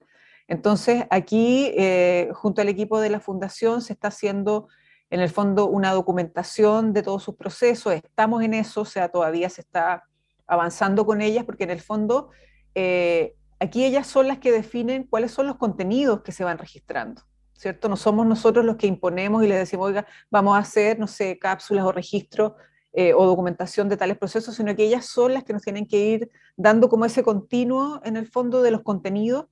[0.47, 4.67] Entonces aquí, eh, junto al equipo de la fundación, se está haciendo
[5.09, 9.49] en el fondo una documentación de todos sus procesos, estamos en eso, o sea, todavía
[9.49, 10.03] se está
[10.47, 12.29] avanzando con ellas, porque en el fondo
[12.73, 17.23] eh, aquí ellas son las que definen cuáles son los contenidos que se van registrando,
[17.53, 17.87] ¿cierto?
[17.87, 21.39] No somos nosotros los que imponemos y les decimos, oiga, vamos a hacer, no sé,
[21.39, 22.53] cápsulas o registros
[22.93, 25.99] eh, o documentación de tales procesos, sino que ellas son las que nos tienen que
[25.99, 29.45] ir dando como ese continuo en el fondo de los contenidos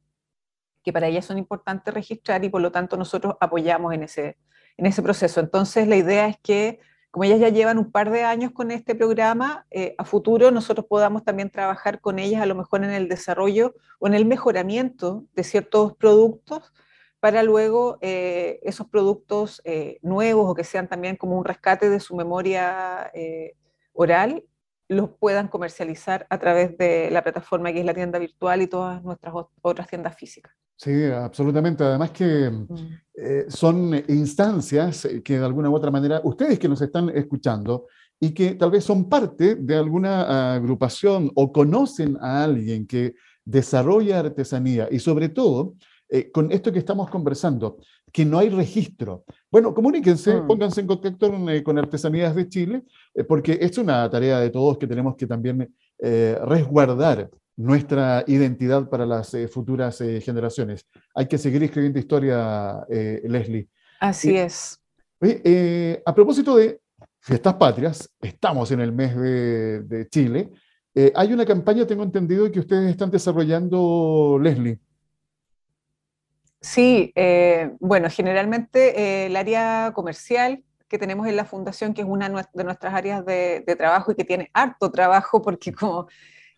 [0.83, 4.37] que para ellas son importantes registrar y por lo tanto nosotros apoyamos en ese,
[4.77, 5.39] en ese proceso.
[5.39, 6.79] Entonces, la idea es que,
[7.11, 10.87] como ellas ya llevan un par de años con este programa, eh, a futuro nosotros
[10.87, 15.25] podamos también trabajar con ellas a lo mejor en el desarrollo o en el mejoramiento
[15.35, 16.73] de ciertos productos
[17.19, 21.99] para luego eh, esos productos eh, nuevos o que sean también como un rescate de
[21.99, 23.11] su memoria
[23.93, 24.43] oral,
[24.89, 29.03] los puedan comercializar a través de la plataforma que es la tienda virtual y todas
[29.03, 30.53] nuestras otras tiendas físicas.
[30.75, 31.83] Sí, absolutamente.
[31.83, 32.67] Además que mm.
[33.15, 37.87] eh, son instancias que de alguna u otra manera, ustedes que nos están escuchando
[38.19, 43.15] y que tal vez son parte de alguna agrupación o conocen a alguien que
[43.45, 45.75] desarrolla artesanía y sobre todo
[46.09, 47.79] eh, con esto que estamos conversando,
[48.13, 49.25] que no hay registro.
[49.51, 50.47] Bueno, comuníquense, mm.
[50.47, 52.83] pónganse en contacto eh, con, Artesanías de Chile,
[53.27, 59.33] porque es una tarea de todos que tenemos que también resguardar nuestra identidad para las
[59.33, 60.85] eh, futuras eh, generaciones.
[61.13, 63.67] Hay que seguir escribiendo historia, eh, Leslie.
[63.99, 64.79] Así es.
[66.05, 66.81] a propósito de
[67.19, 70.51] fiestas patrias, estamos en el mes de, Chile.
[71.15, 74.79] hay una campaña, tengo entendido, que ustedes están desarrollando, Leslie.
[76.63, 77.13] Sí,
[77.79, 82.93] bueno, generalmente el área comercial que tenemos en la fundación, que es una de nuestras
[82.93, 86.07] áreas de, trabajo y que tiene harto trabajo, porque como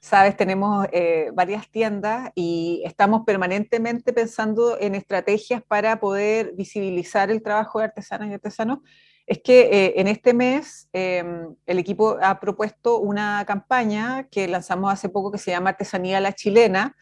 [0.06, 7.42] Sabes, tenemos eh, varias tiendas y estamos permanentemente pensando en estrategias para poder visibilizar el
[7.42, 8.80] trabajo de artesanas y artesanos.
[9.26, 14.94] Es que eh, en este mes em, el equipo ha propuesto una campaña que lanzamos
[14.94, 16.96] hace poco que se llama Artesanía la Chilena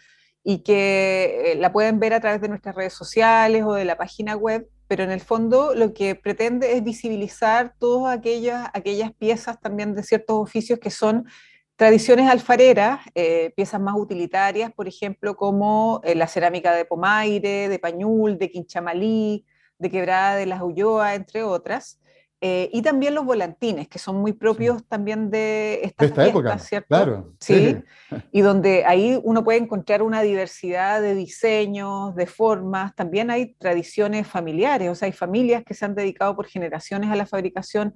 [0.44, 3.98] y que eh, la pueden ver a través de nuestras redes sociales o de la
[3.98, 9.60] página web, pero en el fondo lo que pretende es visibilizar todas aquellas, aquellas piezas
[9.60, 11.26] también de ciertos oficios que son
[11.76, 17.80] Tradiciones alfareras, eh, piezas más utilitarias, por ejemplo, como eh, la cerámica de Pomaire, de
[17.80, 19.44] Pañul, de Quinchamalí,
[19.80, 22.00] de Quebrada de las Ulloa, entre otras.
[22.46, 26.88] Eh, y también los volantines, que son muy propios también de esta, esta época, ¿cierto?
[26.90, 27.34] Claro.
[27.40, 27.78] ¿Sí?
[28.34, 32.94] y donde ahí uno puede encontrar una diversidad de diseños, de formas.
[32.96, 37.16] También hay tradiciones familiares, o sea, hay familias que se han dedicado por generaciones a
[37.16, 37.96] la fabricación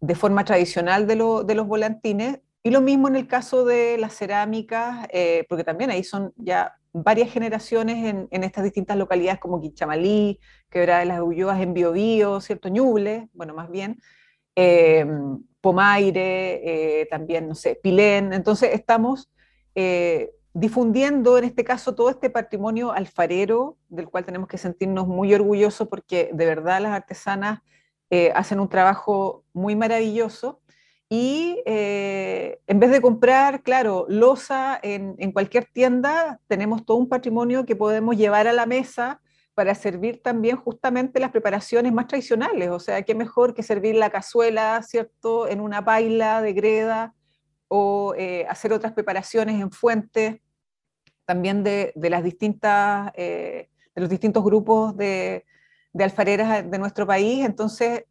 [0.00, 1.14] de forma tradicional de,
[1.46, 5.92] de los volantines y lo mismo en el caso de las cerámicas, eh, porque también
[5.92, 10.38] ahí son ya varias generaciones en, estas distintas localidades como Quinchamalí,
[10.70, 12.68] Quebrada de las Ulloas, en Biobío, ¿cierto?
[12.68, 14.00] Ñuble, bueno, más bien,
[14.54, 15.04] eh,
[15.60, 18.32] Pomaire, eh, también, no sé, Pilén.
[18.32, 19.28] Entonces estamos
[20.52, 25.88] difundiendo en este caso todo este patrimonio alfarero, del cual tenemos que sentirnos muy orgullosos
[25.88, 27.60] porque de verdad las artesanas
[28.34, 30.60] hacen un trabajo muy maravilloso
[31.08, 37.66] y eh, en vez de comprar, claro, losa en, cualquier tienda, tenemos todo un patrimonio
[37.66, 39.20] que podemos llevar a la mesa
[39.54, 42.70] para servir también justamente las preparaciones más tradicionales.
[42.70, 47.14] O sea, qué mejor que servir la cazuela, ¿cierto?, en una paila de greda
[47.68, 50.40] o eh, hacer otras preparaciones en fuentes,
[51.26, 55.44] también de, las distintas, eh, de los distintos grupos de,
[55.92, 57.44] de alfareras de nuestro país.
[57.44, 58.04] Entonces,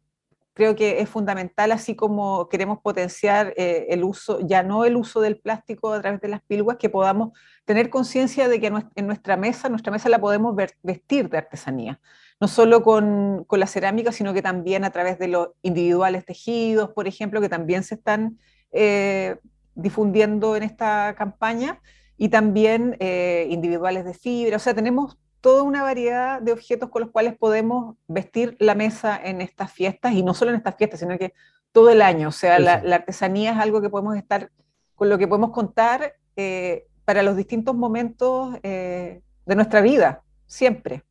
[0.54, 5.20] creo que es fundamental, así como queremos potenciar eh, el uso, ya no el uso
[5.20, 9.36] del plástico a través de las pilguas, que podamos tener conciencia de que en nuestra
[9.36, 12.00] mesa, nuestra mesa la podemos vestir de artesanía,
[12.40, 16.90] no solo con, con, la cerámica, sino que también a través de los individuales tejidos,
[16.90, 18.38] por ejemplo, que también se están
[18.70, 19.36] eh,
[19.74, 21.80] difundiendo en esta campaña
[22.16, 24.56] y también eh, individuales de fibra.
[24.56, 29.20] O sea, tenemos toda una variedad de objetos con los cuales podemos vestir la mesa
[29.22, 31.34] en estas fiestas y no solo en estas fiestas, sino que
[31.70, 32.28] todo el año.
[32.28, 34.50] O sea, la, artesanía es algo que podemos estar,
[34.94, 41.04] con lo que podemos contar eh, para los distintos momentos eh, de nuestra vida, siempre.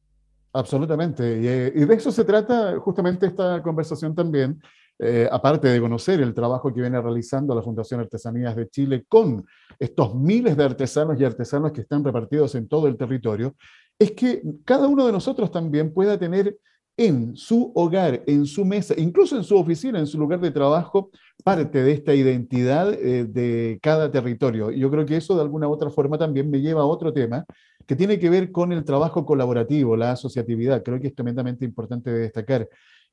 [0.51, 1.37] Absolutamente.
[1.37, 4.59] Y, de eso se trata justamente esta conversación también,
[4.97, 9.45] eh, aparte de conocer el trabajo que viene realizando la Fundación Artesanías de Chile con
[9.77, 13.55] estos miles de artesanos y artesanos que están repartidos en todo el territorio,
[13.99, 16.57] es que cada uno de nosotros también pueda tener
[16.97, 21.09] en su hogar, en su mesa, incluso en su oficina, en su lugar de trabajo,
[21.43, 24.71] parte de esta identidad eh, de cada territorio.
[24.71, 27.45] Yo creo que eso de alguna u otra forma también me lleva a otro tema
[27.87, 30.83] que tiene que ver con el trabajo colaborativo, la asociatividad.
[30.83, 32.69] Creo que es tremendamente importante destacar.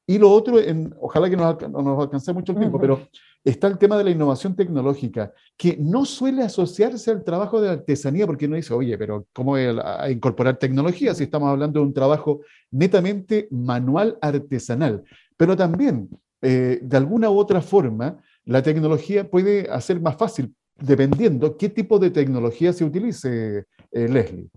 [0.06, 3.00] Y lo otro, en, ojalá que no nos alcance mucho el tiempo, pero
[3.44, 8.26] está el tema de la innovación tecnológica, que no suele asociarse al trabajo de artesanía,
[8.26, 12.40] porque uno dice, oye, pero ¿cómo a incorporar tecnología si estamos hablando de un trabajo
[12.70, 15.04] netamente manual artesanal?
[15.36, 16.08] Pero también,
[16.42, 21.98] eh, de alguna u otra forma, la tecnología puede hacer más fácil, dependiendo qué tipo
[21.98, 24.50] de tecnología se utilice, eh, Leslie.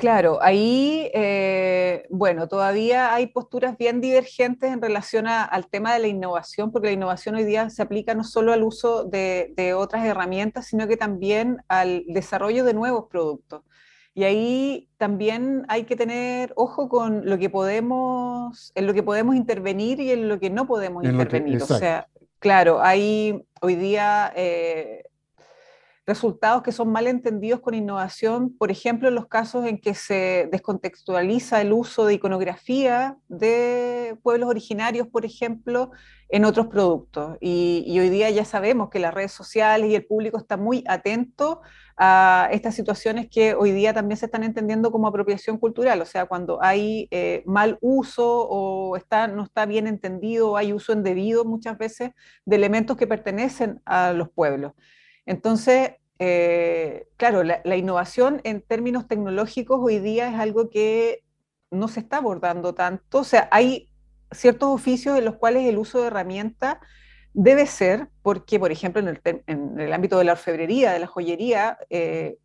[0.00, 6.06] Claro, ahí, eh, bueno, todavía hay posturas bien divergentes en relación al tema de la
[6.06, 10.66] innovación, porque la innovación hoy día se aplica no solo al uso de, otras herramientas,
[10.68, 13.62] sino que también al desarrollo de nuevos productos.
[14.14, 19.36] Y ahí también hay que tener ojo con lo que podemos, en lo que podemos
[19.36, 21.62] intervenir y en lo que no podemos intervenir.
[21.62, 25.04] o sea, claro, hay hoy día eh,
[26.06, 30.48] resultados que son mal entendidos con innovación, por ejemplo, en los casos en que se
[30.50, 35.92] descontextualiza el uso de iconografía de pueblos originarios, por ejemplo,
[36.28, 37.36] en otros productos.
[37.40, 41.60] Y, hoy día ya sabemos que las redes sociales y el público está muy atento
[41.96, 46.26] a estas situaciones que hoy día también se están entendiendo como apropiación cultural, o sea,
[46.26, 51.76] cuando hay eh, mal uso o está, no está bien entendido hay uso indebido muchas
[51.76, 52.12] veces
[52.46, 54.72] de elementos que pertenecen a los pueblos.
[55.26, 61.24] Entonces, eh, claro, la, innovación en términos tecnológicos hoy día es algo que
[61.70, 63.18] no se está abordando tanto.
[63.18, 63.88] O sea, hay
[64.30, 66.76] ciertos oficios en los cuales el uso de herramientas
[67.32, 72.36] debe ser, porque, por ejemplo, en el, ámbito de la orfebrería, de la joyería, eh,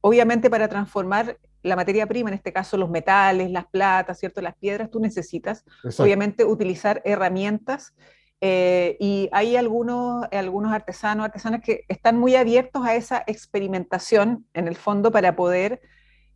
[0.00, 4.40] obviamente para transformar la materia prima, en este caso los metales, las platas, ¿cierto?
[4.40, 5.64] Las piedras, tú necesitas,
[5.98, 7.94] obviamente, utilizar herramientas
[8.40, 14.76] eh, y hay algunos, artesanos, artesanas que están muy abiertos a esa experimentación, en el
[14.76, 15.80] fondo, para poder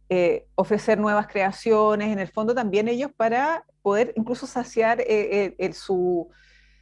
[0.08, 6.28] eh, ofrecer nuevas creaciones, en el fondo también ellos para poder incluso saciar eh, su,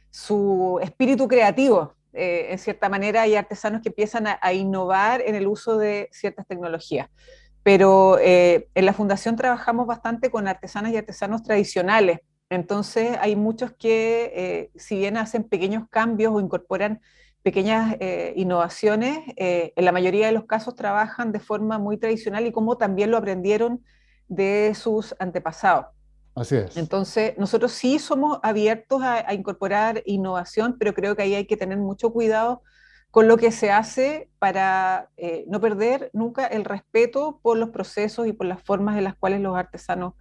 [0.09, 1.95] su, espíritu creativo.
[2.13, 6.47] en cierta manera hay artesanos que empiezan a, a, innovar en el uso de ciertas
[6.47, 7.09] tecnologías.
[7.63, 12.21] Pero en la fundación trabajamos bastante con artesanas y artesanos tradicionales,
[12.51, 16.99] entonces hay muchos que, eh, si bien hacen pequeños cambios o incorporan
[17.43, 22.45] pequeñas eh, innovaciones, eh, en la mayoría de los casos trabajan de forma muy tradicional
[22.45, 23.81] y como también lo aprendieron
[24.27, 25.85] de sus antepasados.
[26.35, 26.75] Así es.
[26.75, 31.77] Entonces, nosotros sí somos abiertos a, incorporar innovación, pero creo que ahí hay que tener
[31.77, 32.63] mucho cuidado
[33.11, 35.09] con lo que se hace para
[35.47, 39.39] no perder nunca el respeto por los procesos y por las formas en las cuales
[39.39, 40.13] los artesanos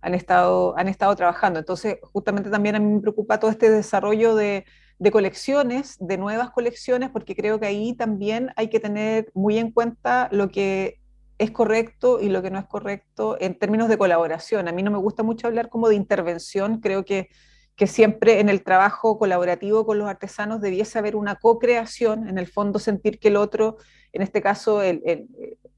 [0.00, 1.58] han estado, han estado trabajando.
[1.58, 4.64] Entonces, justamente también a mí me preocupa todo este desarrollo de,
[5.10, 10.28] colecciones, de nuevas colecciones, porque creo que ahí también hay que tener muy en cuenta
[10.32, 11.00] lo que
[11.38, 14.68] es correcto y lo que no es correcto en términos de colaboración.
[14.68, 17.28] A mí no me gusta mucho hablar como de intervención, creo que,
[17.76, 22.46] que siempre en el trabajo colaborativo con los artesanos debiese haber una co-creación, en el
[22.46, 23.76] fondo sentir que el otro,
[24.12, 25.02] en este caso el,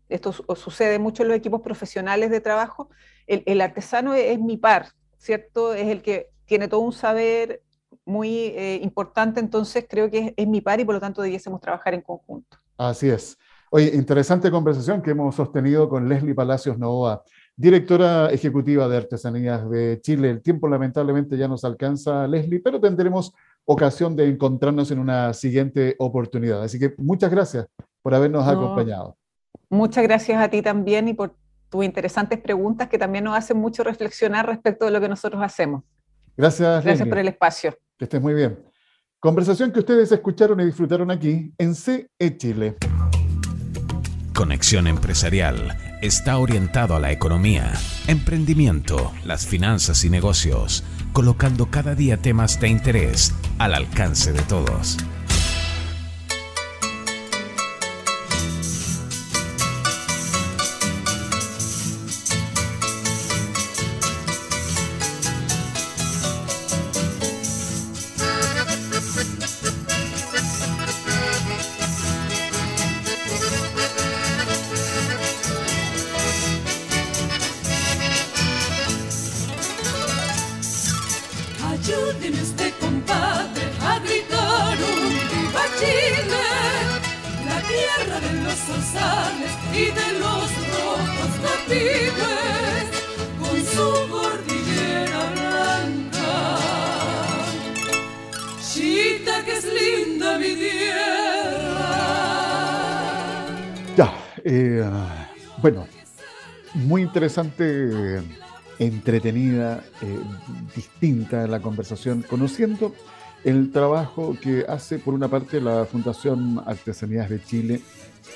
[0.09, 2.91] esto sucede mucho en los equipos profesionales de trabajo,
[3.27, 4.89] el, artesano es, mi par,
[5.19, 5.75] ¿cierto?
[5.75, 7.63] Es el que tiene todo un saber
[8.07, 11.93] muy eh, importante, entonces creo que es, mi par y por lo tanto debiésemos trabajar
[11.93, 12.57] en conjunto.
[12.79, 13.37] Así es.
[13.71, 17.23] Oye, interesante conversación que hemos sostenido con Leslie Palacios Novoa,
[17.55, 20.31] directora ejecutiva de Artesanías de Chile.
[20.31, 23.35] El tiempo lamentablemente ya nos alcanza, Leslie, pero tendremos
[23.67, 26.63] ocasión de encontrarnos en una siguiente oportunidad.
[26.63, 27.67] Así que muchas gracias
[28.01, 29.18] por habernos acompañado.
[29.71, 31.35] Muchas gracias a ti también y por
[31.69, 35.83] tus interesantes preguntas que también nos hacen mucho reflexionar respecto de lo que nosotros hacemos.
[36.37, 36.85] Gracias.
[36.85, 37.77] Gracias por el espacio.
[37.99, 38.59] Que estés muy bien.
[39.21, 42.77] Conversación que ustedes escucharon y disfrutaron aquí en CE Chile.
[44.33, 47.73] Conexión Empresarial está orientado a la economía,
[48.07, 54.99] emprendimiento, las finanzas y negocios, colocando cada día temas de interés al alcance de todos.
[107.43, 108.21] Interesante,
[108.81, 110.19] entretenida, eh,
[110.75, 112.93] distinta la conversación, conociendo
[113.45, 117.81] el trabajo que hace por una parte la Fundación Artesanías de Chile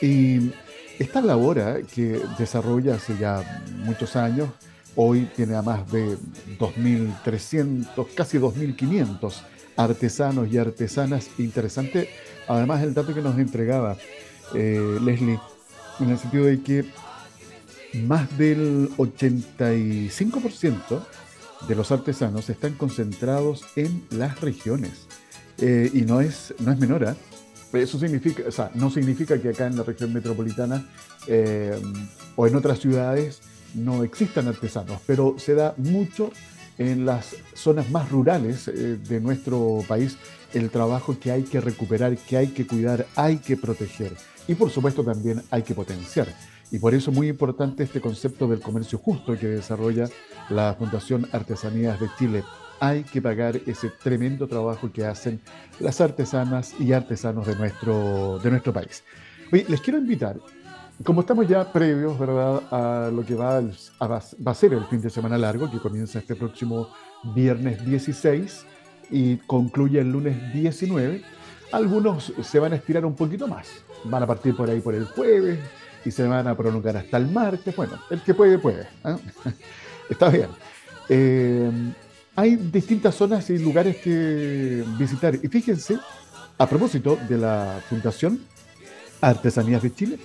[0.01, 0.53] y
[1.01, 1.85] esta labor ¿eh?
[1.93, 4.51] que desarrolla hace ya muchos años,
[4.95, 6.17] hoy tiene a más de
[6.59, 9.43] 2.300, casi 2.500
[9.77, 11.29] artesanos y artesanas.
[11.39, 12.09] Interesante,
[12.47, 13.97] además el dato que nos entregaba
[14.55, 15.41] eh, Leslie,
[15.99, 16.85] en el sentido de que
[17.95, 21.05] más del 85%
[21.69, 25.07] de los artesanos están concentrados en las regiones.
[25.59, 27.15] Eh, y no es, no es menor, ¿eh?
[27.79, 30.87] Eso significa, o sea, no significa que acá en la región metropolitana
[31.27, 31.81] eh,
[32.37, 33.41] o en otras ciudades
[33.75, 36.31] no existan artesanos, pero se da mucho
[36.77, 40.19] en las zonas más rurales de nuestro país
[40.53, 44.13] el trabajo que hay que recuperar, que hay que cuidar, hay que proteger
[44.49, 46.29] y por supuesto también hay que potenciar.
[46.73, 50.09] Y por eso es muy importante este concepto del comercio justo que desarrolla
[50.49, 52.45] la Fundación Artesanías de Chile.
[52.81, 55.39] Hay que pagar ese tremendo trabajo que hacen
[55.79, 59.05] las artesanas y artesanos de nuestro, de nuestro país.
[59.53, 60.39] Oye, les quiero invitar,
[61.05, 62.63] como estamos ya previos ¿verdad?
[62.71, 66.21] a lo que va a, va a ser el fin de semana largo, que comienza
[66.21, 66.89] este próximo
[67.35, 68.65] viernes 16
[69.11, 71.23] y concluye el lunes 19,
[71.71, 73.69] algunos se van a estirar un poquito más.
[74.05, 75.59] Van a partir por ahí por el jueves,
[76.05, 77.75] y se van a prolongar hasta el martes.
[77.75, 78.87] Bueno, el que puede, puede.
[79.05, 79.19] ¿ah?
[80.11, 80.49] Está bien.
[81.09, 81.71] Eh,
[82.35, 85.35] hay distintas zonas y lugares que visitar.
[85.35, 85.99] Y fíjense,
[86.59, 88.41] a propósito de la Fundación
[89.21, 90.19] Artesanías de Chile,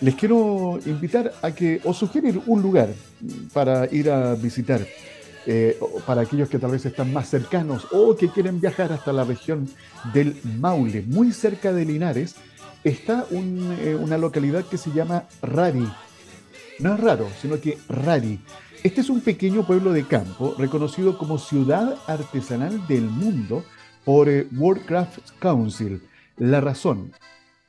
[0.00, 2.88] les quiero invitar a que os sugerir un lugar
[3.52, 4.80] para ir a visitar.
[5.46, 9.24] Eh, para aquellos que tal vez están más cercanos o que quieren viajar hasta la
[9.24, 9.68] región
[10.12, 12.34] del Maule, muy cerca de Linares,
[12.84, 15.88] está eh, una localidad que se llama Rari.
[16.78, 18.40] No es raro, sino que Rari.
[18.82, 23.64] Este es un pequeño pueblo de campo reconocido como ciudad artesanal del mundo
[24.04, 26.02] por eh, World Craft Council.
[26.38, 27.12] La razón,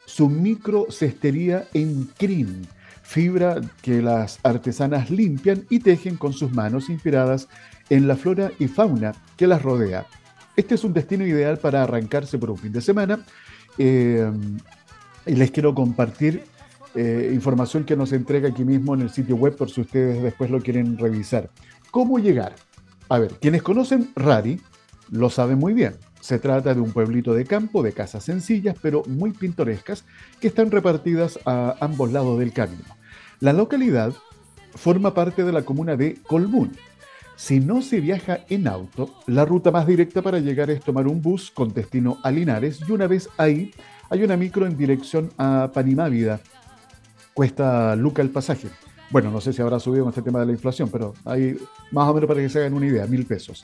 [0.05, 2.65] su microcestería en crin,
[3.03, 7.49] fibra que las artesanas limpian y tejen con sus manos inspiradas
[7.89, 10.05] en la flora y fauna que las rodea.
[10.55, 13.25] Este es un destino ideal para arrancarse por un fin de semana.
[13.77, 14.31] Eh,
[15.25, 16.43] y les quiero compartir
[16.93, 20.49] eh, información que nos entrega aquí mismo en el sitio web por si ustedes después
[20.49, 21.49] lo quieren revisar.
[21.89, 22.55] ¿Cómo llegar?
[23.09, 24.59] A ver, quienes conocen Rari
[25.09, 25.95] lo saben muy bien.
[26.19, 30.05] Se trata de un pueblito de campo de casas sencillas pero muy pintorescas
[30.39, 32.83] que están repartidas a ambos lados del camino.
[33.39, 34.13] La localidad
[34.75, 36.71] forma parte de la comuna de Colbún.
[37.35, 41.21] Si no se viaja en auto, la ruta más directa para llegar es tomar un
[41.21, 43.71] bus con destino a Linares y una vez ahí
[44.11, 46.41] hay una micro en dirección a Panimávida.
[47.33, 48.67] Cuesta Luca el pasaje.
[49.09, 51.57] Bueno, no sé si habrá subido con este tema de la inflación, pero hay
[51.91, 53.63] más o menos para que se hagan una idea, mil pesos.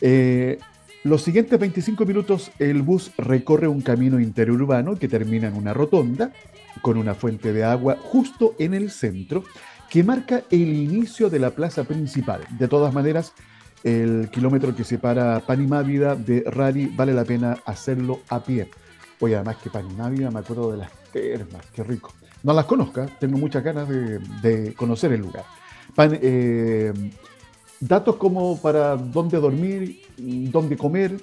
[0.00, 0.58] Eh,
[1.04, 6.32] los siguientes 25 minutos el bus recorre un camino interurbano que termina en una rotonda
[6.80, 9.44] con una fuente de agua justo en el centro
[9.90, 12.40] que marca el inicio de la plaza principal.
[12.58, 13.34] De todas maneras,
[13.84, 18.68] el kilómetro que separa Panimávida de Rari vale la pena hacerlo a pie.
[19.20, 22.12] Oye, además que Panimávida me acuerdo de las termas, qué rico.
[22.42, 25.44] No las conozca, tengo muchas ganas de, conocer el lugar.
[25.98, 26.92] Eh,
[27.80, 31.18] datos como para dónde dormir, dónde comer.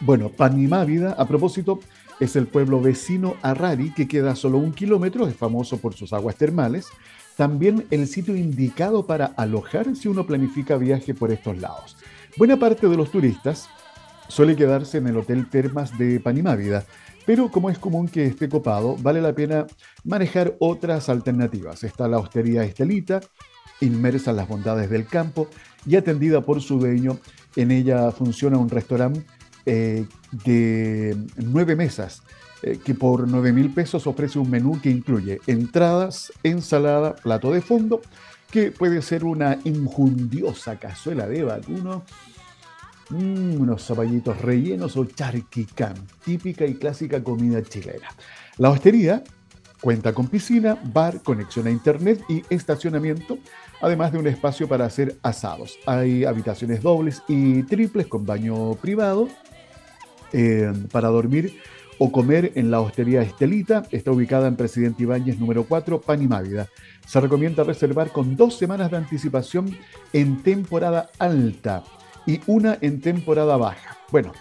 [0.00, 1.80] Bueno, Panimávida, a propósito,
[2.18, 6.12] es el pueblo vecino a Rari, que queda solo un kilómetro, es famoso por sus
[6.12, 6.88] aguas termales.
[7.36, 11.96] También el sitio indicado para alojar si uno planifica viaje por estos lados.
[12.36, 13.68] Buena parte de los turistas
[14.28, 16.84] suele quedarse en el Hotel Termas de Panimávida,
[17.26, 19.66] pero como es común que esté copado, vale la pena
[20.04, 21.82] manejar otras alternativas.
[21.82, 23.20] Está la Hostería Estelita,
[23.80, 25.48] inmersa en las bondades del campo
[25.84, 27.18] y atendida por su dueño.
[27.56, 29.24] En ella funciona un restaurante
[29.66, 30.06] eh,
[30.44, 32.22] de nueve mesas,
[32.62, 37.60] eh, que por nueve mil pesos ofrece un menú que incluye entradas, ensalada, plato de
[37.60, 38.00] fondo,
[38.50, 42.04] que puede ser una injundiosa cazuela de vacuno
[43.10, 45.94] Mm, unos zapallitos rellenos o charquicán,
[46.24, 48.08] típica y clásica comida chilena.
[48.58, 49.22] La hostería
[49.80, 53.38] cuenta con piscina, bar, conexión a internet y estacionamiento,
[53.80, 55.78] además de un espacio para hacer asados.
[55.86, 59.28] Hay habitaciones dobles y triples con baño privado.
[60.32, 61.60] Eh, para dormir
[61.98, 63.84] o comer en la hostería Estelita.
[63.90, 66.68] Está ubicada en Presidente Ibáñez número 4, Pan y Mávida.
[67.06, 69.78] Se recomienda reservar con dos semanas de anticipación
[70.12, 71.84] en temporada alta
[72.26, 73.96] y una en temporada baja.
[74.10, 74.32] Bueno,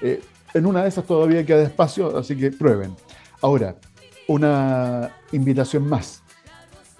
[0.00, 0.22] eh,
[0.54, 2.94] en una de esas todavía queda espacio, así que prueben.
[3.42, 3.76] Ahora,
[4.28, 6.22] una invitación más.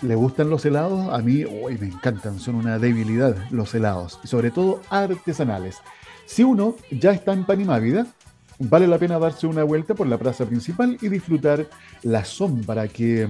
[0.02, 1.12] ¿Le gustan los helados?
[1.12, 5.76] A mí uy, me encantan, son una debilidad los helados, y sobre todo artesanales.
[6.24, 8.06] Si uno ya está en Panimávida,
[8.58, 11.66] vale la pena darse una vuelta por la plaza principal y disfrutar
[12.02, 13.28] la sombra que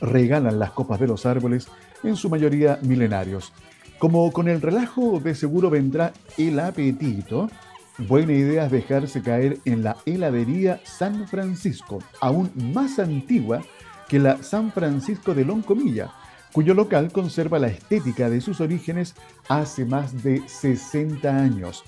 [0.00, 1.68] regalan las copas de los árboles,
[2.02, 3.52] en su mayoría milenarios.
[3.98, 7.50] Como con el relajo de seguro vendrá el apetito,
[7.98, 13.60] buena idea es dejarse caer en la heladería San Francisco, aún más antigua
[14.08, 16.12] que la San Francisco de Loncomilla,
[16.52, 19.16] cuyo local conserva la estética de sus orígenes
[19.48, 21.82] hace más de 60 años.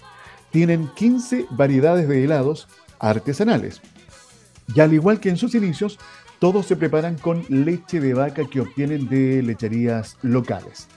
[0.51, 2.67] Tienen 15 variedades de helados
[2.99, 3.81] artesanales.
[4.75, 5.97] Y al igual que en sus inicios,
[6.41, 10.89] todos se preparan con leche de vaca que obtienen de lecherías locales.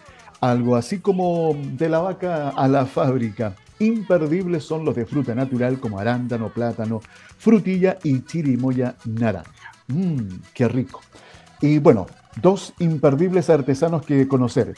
[0.44, 3.56] Algo así como de la vaca a la fábrica.
[3.80, 7.00] Imperdibles son los de fruta natural como arándano, plátano,
[7.38, 9.72] frutilla y chirimoya naranja.
[9.88, 11.00] Mmm, qué rico.
[11.62, 12.08] Y bueno,
[12.42, 14.74] dos imperdibles artesanos que conocer.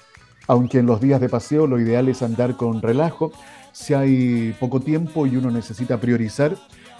[0.45, 3.31] Aunque en los días de paseo lo ideal es andar con relajo,
[3.71, 6.55] si hay poco tiempo y uno necesita priorizar,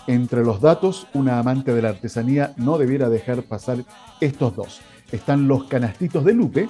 [0.07, 3.85] entre los datos, una amante de la artesanía no debiera dejar pasar
[4.21, 4.81] estos dos.
[5.11, 6.67] Están los canastitos de Lupe.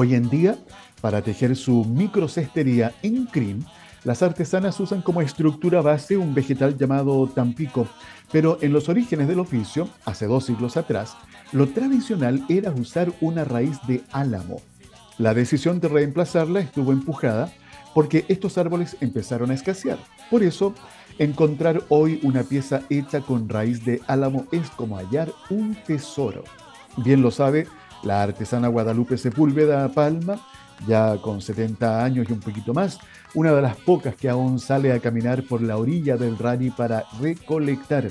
[0.00, 0.56] Hoy en día,
[1.00, 3.66] para tejer su microcestería en crin,
[4.04, 7.88] las artesanas usan como estructura base un vegetal llamado tampico,
[8.30, 11.16] pero en los orígenes del oficio, hace dos siglos atrás,
[11.50, 14.62] lo tradicional era usar una raíz de álamo.
[15.18, 17.52] La decisión de reemplazarla estuvo empujada
[17.92, 19.98] porque estos árboles empezaron a escasear.
[20.30, 20.74] Por eso,
[21.18, 26.44] encontrar hoy una pieza hecha con raíz de álamo es como hallar un tesoro.
[26.98, 27.66] Bien lo sabe
[28.02, 30.38] la artesana Guadalupe Sepúlveda Palma,
[30.86, 32.98] ya con 70 años y un poquito más,
[33.34, 37.04] una de las pocas que aún sale a caminar por la orilla del Rani para
[37.20, 38.10] recolectar,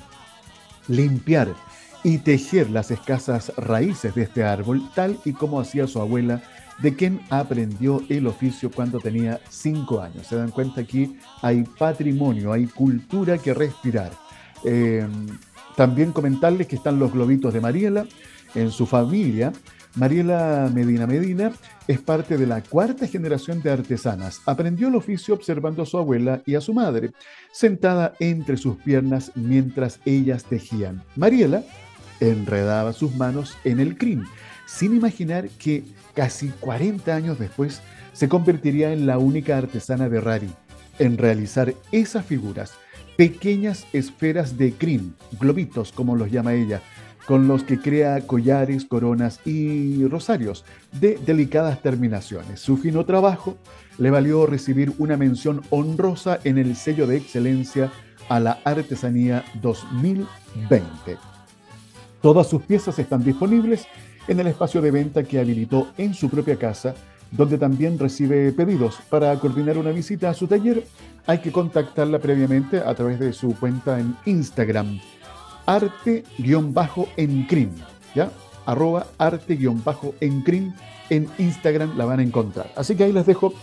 [0.87, 1.49] limpiar
[2.03, 6.41] y tejer las escasas raíces de este árbol, tal y como hacía su abuela
[6.79, 10.27] de quien aprendió el oficio cuando tenía cinco años.
[10.27, 14.11] Se dan cuenta aquí hay patrimonio, hay cultura que respirar.
[14.63, 15.27] Em,
[15.75, 18.05] también comentarles que están los globitos de Mariela
[18.55, 19.51] en su familia.
[19.97, 21.51] Mariela Medina Medina
[21.87, 24.41] es parte de la cuarta generación de artesanas.
[24.45, 27.11] Aprendió el oficio observando a su abuela y a su madre,
[27.51, 31.03] sentada entre sus piernas mientras ellas tejían.
[31.15, 31.63] Mariela
[32.19, 34.23] enredaba sus manos en el crin,
[34.67, 35.83] sin imaginar que
[36.13, 37.81] casi 40 años después,
[38.13, 40.49] se convertiría en la única artesana de Rari
[40.97, 42.73] en realizar esas figuras,
[43.15, 46.81] pequeñas esferas de crin, globitos como los llama ella,
[47.27, 50.63] con los que crea collares, coronas y rosarios
[50.99, 52.61] de delicadas terminaciones.
[52.61, 53.57] Su fino trabajo
[53.97, 57.91] le valió recibir una mención honrosa en el sello de excelencia
[58.29, 61.17] a la artesanía 2020.
[62.21, 63.87] Todas sus piezas están disponibles
[64.29, 66.95] en el espacio de venta que habilitó en su propia casa,
[67.31, 68.99] donde también recibe pedidos.
[69.09, 70.85] Para coordinar una visita a su taller,
[71.25, 74.99] hay que contactarla previamente a través de su cuenta en Instagram,
[75.67, 77.69] arte-encrim,
[78.15, 78.31] ¿ya?
[78.65, 80.73] Arroba arte-encrim
[81.09, 82.71] en Instagram la van a encontrar.
[82.75, 83.53] Así que ahí les dejo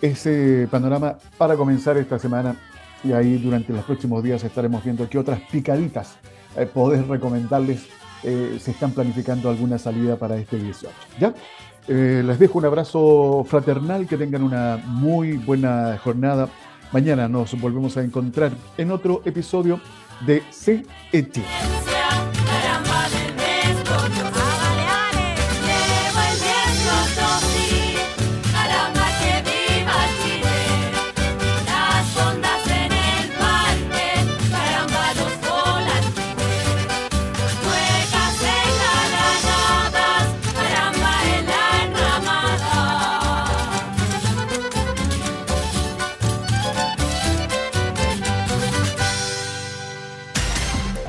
[0.00, 2.56] ese panorama para comenzar esta semana
[3.04, 6.16] y ahí durante los próximos días estaremos viendo qué otras picaditas
[6.56, 7.86] eh, poder recomendarles
[8.22, 10.94] eh, se están planificando alguna salida para este 18.
[11.20, 11.34] ¿Ya?
[11.86, 16.48] Eh, les dejo un abrazo fraternal, que tengan una muy buena jornada.
[16.92, 19.80] Mañana nos volvemos a encontrar en otro episodio
[20.26, 21.97] de CET.